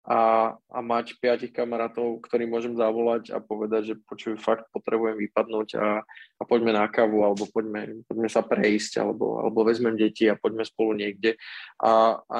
[0.00, 5.76] a, a mať piatich kamarátov, ktorým môžem zavolať a povedať, že počuj, fakt potrebujem vypadnúť
[5.76, 6.00] a,
[6.40, 10.64] a poďme na kávu, alebo poďme, poďme sa prejsť, alebo, alebo vezmem deti a poďme
[10.64, 11.36] spolu niekde.
[11.84, 12.38] A, a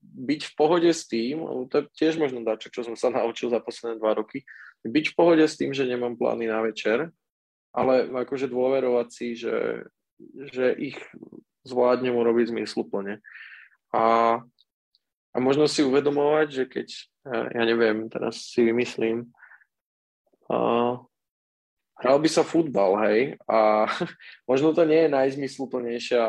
[0.00, 3.60] byť v pohode s tým, to je tiež možno dačo, čo som sa naučil za
[3.60, 4.40] posledné dva roky,
[4.84, 7.12] byť v pohode s tým, že nemám plány na večer,
[7.76, 9.84] ale akože dôverovať si, že,
[10.52, 10.96] že ich
[11.68, 13.20] zvládnem urobiť zmysluplne.
[13.92, 14.40] A
[15.34, 16.88] a možno si uvedomovať, že keď,
[17.50, 19.34] ja neviem, teraz si vymyslím,
[20.46, 21.02] uh,
[21.98, 23.90] hral by sa futbal, hej, a
[24.50, 26.22] možno to nie je najzmysluplnejšia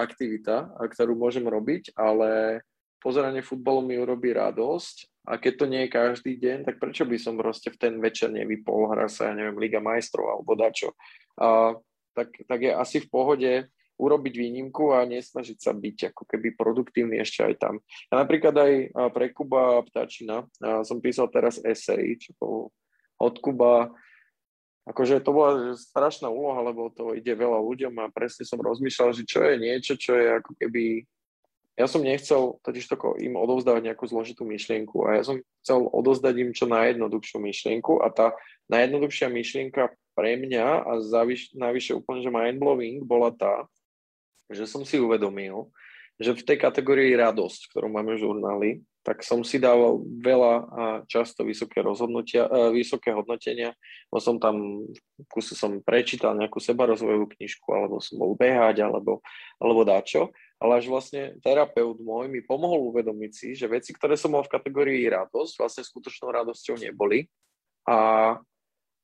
[0.00, 2.60] aktivita, ktorú môžem robiť, ale
[3.02, 5.10] pozeranie futbalu mi urobí radosť.
[5.22, 8.34] A keď to nie je každý deň, tak prečo by som proste v ten večer
[8.34, 10.98] nevypol, hra sa, ja neviem, Liga majstrov alebo dačo.
[11.38, 11.78] A,
[12.10, 13.52] tak, tak je asi v pohode
[14.00, 17.74] urobiť výnimku a nesnažiť sa byť ako keby produktívny ešte aj tam.
[18.08, 18.72] Ja napríklad aj
[19.12, 20.48] pre Kuba Ptačina
[20.82, 22.56] som písal teraz esej, čo bol
[23.22, 23.94] od Kuba,
[24.88, 29.22] akože to bola strašná úloha, lebo to ide veľa ľuďom a presne som rozmýšľal, že
[29.22, 31.06] čo je niečo, čo je ako keby
[31.72, 36.34] ja som nechcel totiž toko im odovzdávať nejakú zložitú myšlienku a ja som chcel odovzdať
[36.36, 38.36] im čo najjednoduchšiu myšlienku a tá
[38.68, 43.64] najjednoduchšia myšlienka pre mňa a zavyš, najvyššie úplne, že mindblowing bola tá,
[44.50, 45.70] že som si uvedomil,
[46.20, 48.70] že v tej kategórii radosť, ktorú máme v žurnáli,
[49.02, 53.74] tak som si dával veľa a často vysoké rozhodnutia, vysoké hodnotenia.
[54.06, 54.86] Bo som tam,
[55.26, 59.18] kuse som prečítal nejakú sebarozvojovú knižku, alebo som bol behať, alebo,
[59.58, 60.30] alebo dáčo.
[60.62, 64.54] Ale až vlastne terapeut môj mi pomohol uvedomiť si, že veci, ktoré som mal v
[64.54, 67.26] kategórii radosť, vlastne skutočnou radosťou neboli.
[67.90, 68.38] A,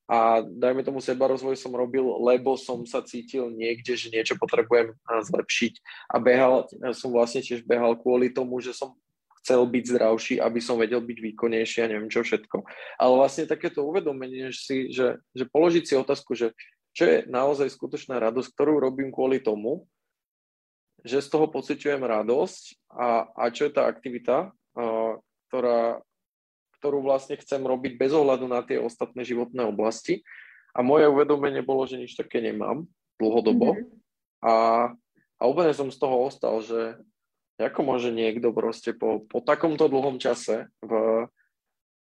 [0.09, 4.97] a dajme tomu seba rozvoj som robil, lebo som sa cítil niekde, že niečo potrebujem
[5.05, 5.73] zlepšiť
[6.09, 6.65] a behal,
[6.97, 8.97] som vlastne tiež behal kvôli tomu, že som
[9.45, 12.65] chcel byť zdravší, aby som vedel byť výkonnejší a neviem čo všetko.
[12.97, 16.57] Ale vlastne takéto uvedomenie, že, si, že, že položiť si otázku, že
[16.97, 19.87] čo je naozaj skutočná radosť, ktorú robím kvôli tomu,
[21.05, 25.15] že z toho pociťujem radosť a, a čo je tá aktivita, uh,
[25.47, 26.03] ktorá,
[26.79, 30.23] ktorú vlastne chcem robiť bez ohľadu na tie ostatné životné oblasti.
[30.71, 32.87] A moje uvedomenie bolo, že nič také nemám
[33.19, 33.75] dlhodobo.
[33.75, 33.99] Mm-hmm.
[34.47, 34.53] A,
[35.35, 36.95] a úplne som z toho ostal, že
[37.59, 41.27] ako môže niekto proste po, po takomto dlhom čase v,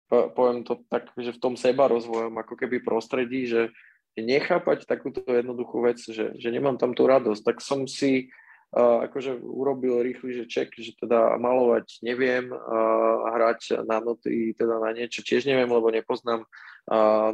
[0.07, 3.75] v, poviem to tak, že v tom seba rozvojom ako keby prostredí, že
[4.15, 8.31] nechápať takúto jednoduchú vec, že, že nemám tam tú radosť, tak som si
[8.75, 14.95] akože urobil rýchly, že ček, že teda malovať neviem, uh, hrať na noty, teda na
[14.95, 16.47] niečo tiež neviem, lebo nepoznám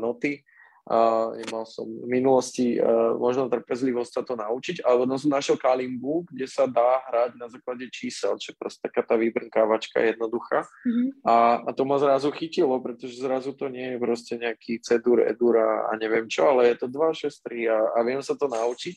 [0.02, 0.44] noty
[0.88, 2.80] a nemal som v minulosti
[3.20, 7.52] možno trpezlivosť sa to naučiť, ale potom som našiel kalimbu, kde sa dá hrať na
[7.52, 10.64] základe čísel, čo je proste taká tá vybrnkávačka jednoduchá.
[10.64, 11.28] Mm-hmm.
[11.28, 15.60] A, a to ma zrazu chytilo, pretože zrazu to nie je proste nejaký cedur, edur
[15.60, 18.48] a, a neviem čo, ale je to 2, 6, 3 a, a viem sa to
[18.48, 18.96] naučiť.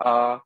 [0.00, 0.40] A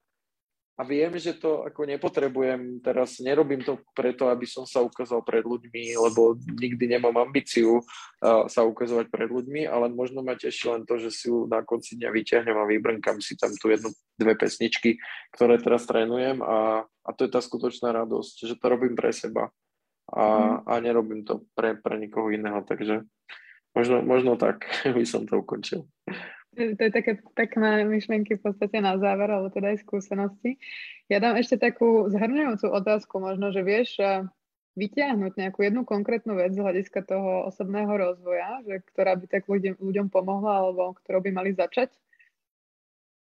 [0.81, 5.45] a viem, že to ako nepotrebujem, teraz nerobím to preto, aby som sa ukázal pred
[5.45, 10.89] ľuďmi, lebo nikdy nemám ambíciu uh, sa ukazovať pred ľuďmi, ale možno ma teší len
[10.89, 14.33] to, že si ju na konci dňa vyťahnem a vybrnkam si tam tu jednu, dve
[14.41, 14.97] pesničky,
[15.37, 19.53] ktoré teraz trénujem a, a to je tá skutočná radosť, že to robím pre seba
[20.09, 20.57] a, mm.
[20.64, 23.05] a nerobím to pre, pre nikoho iného, takže
[23.76, 24.64] možno, možno tak
[24.97, 25.85] by som to ukončil.
[26.51, 30.59] To je také pekné myšlienky v podstate na záver, alebo teda aj skúsenosti.
[31.07, 34.26] Ja dám ešte takú zhrňujúcu otázku, možno, že vieš eh,
[34.74, 39.78] vyťahnuť nejakú jednu konkrétnu vec z hľadiska toho osobného rozvoja, že, ktorá by tak ľuďom,
[39.78, 41.94] ľuďom pomohla, alebo ktorou by mali začať,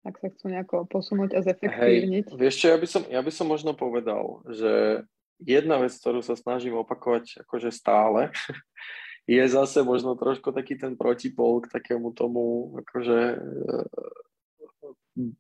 [0.05, 2.25] ak sa chcú nejako posunúť a zefektívniť.
[2.31, 5.03] Hej, vieš čo, ja by, som, ja by som možno povedal, že
[5.41, 8.29] jedna vec, ktorú sa snažím opakovať akože stále,
[9.29, 13.85] je zase možno trošku taký ten protipol k takému tomu akože uh,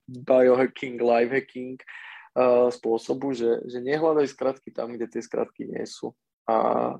[0.05, 1.81] biohacking, lifehacking
[2.37, 6.13] uh, spôsobu, že, že nehľadaj skratky tam, kde tie skratky nie sú.
[6.45, 6.93] A,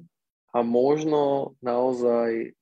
[0.50, 2.58] a možno naozaj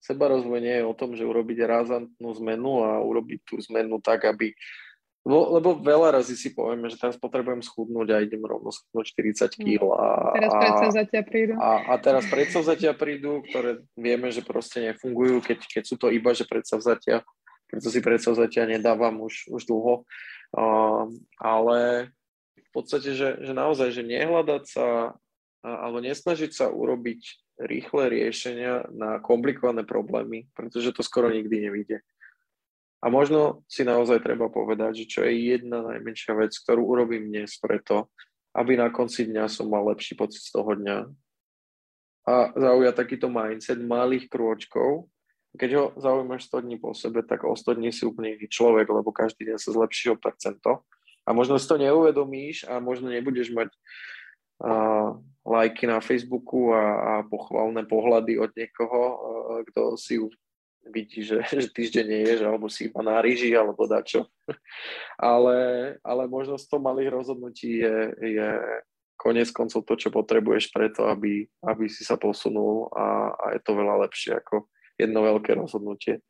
[0.00, 4.24] seba rozvoj nie je o tom, že urobiť razantnú zmenu a urobiť tú zmenu tak,
[4.24, 4.89] aby No,
[5.28, 9.04] lebo veľa razy si povieme, že teraz potrebujem schudnúť a idem rovno schudnúť
[9.52, 9.80] 40 kg.
[9.92, 11.52] A, teraz predsavzatia prídu.
[11.60, 16.32] A, a teraz predsavzatia prídu, ktoré vieme, že proste nefungujú, keď, keď sú to iba,
[16.32, 17.20] že predsavzatia.
[17.68, 20.08] Preto si predsavzatia nedávam už, už dlho.
[20.56, 22.10] Uh, ale
[22.56, 25.14] v podstate, že, že naozaj, že nehľadať sa
[25.60, 27.20] alebo nesnažiť sa urobiť
[27.60, 32.00] rýchle riešenia na komplikované problémy, pretože to skoro nikdy nevíde.
[33.00, 37.56] A možno si naozaj treba povedať, že čo je jedna najmenšia vec, ktorú urobím dnes
[37.56, 38.12] preto,
[38.52, 41.08] aby na konci dňa som mal lepší pocit z toho dňa.
[42.28, 45.08] A zaujať takýto mindset malých krôčkov.
[45.56, 48.86] Keď ho zaujímaš 100 dní po sebe, tak o 100 dní si úplne iný človek,
[48.86, 50.84] lebo každý deň sa zlepší o percento.
[51.24, 53.72] A možno si to neuvedomíš a možno nebudeš mať
[54.60, 55.16] uh,
[55.48, 59.16] lajky na Facebooku a, a pochvalné pohľady od niekoho, uh,
[59.72, 60.20] kto si
[60.88, 64.28] vidí, že, že týždeň nie ješ, alebo si iba na rýži, alebo dačo.
[65.20, 65.58] ale,
[66.00, 68.48] ale možnosť to malých rozhodnutí je, je
[69.20, 73.76] konec koncov to, čo potrebuješ preto, aby, aby si sa posunul a, a je to
[73.76, 74.64] veľa lepšie ako
[74.96, 76.24] jedno veľké rozhodnutie.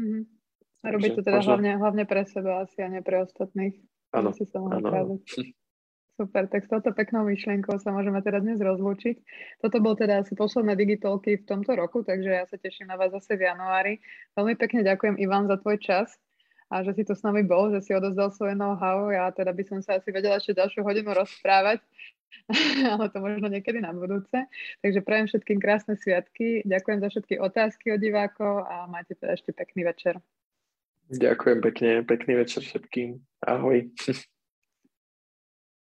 [0.00, 0.22] Mm-hmm.
[0.84, 1.50] A robiť to teda možno...
[1.56, 3.76] hlavne, hlavne pre seba asi a nie pre ostatných.
[4.16, 5.20] Áno, áno.
[6.16, 9.20] Super, tak s touto peknou myšlienkou sa môžeme teda dnes rozlúčiť.
[9.60, 13.12] Toto bol teda asi posledné digitálky v tomto roku, takže ja sa teším na vás
[13.12, 14.00] zase v januári.
[14.32, 16.16] Veľmi pekne ďakujem Ivan za tvoj čas
[16.72, 19.12] a že si tu s nami bol, že si odozdal svoje know-how.
[19.12, 21.84] Ja teda by som sa asi vedela ešte ďalšiu hodinu rozprávať,
[22.96, 24.48] ale to možno niekedy na budúce.
[24.80, 26.64] Takže prajem všetkým krásne sviatky.
[26.64, 30.16] Ďakujem za všetky otázky od divákov a majte teda ešte pekný večer.
[31.12, 33.20] Ďakujem pekne, pekný večer všetkým.
[33.44, 33.92] Ahoj.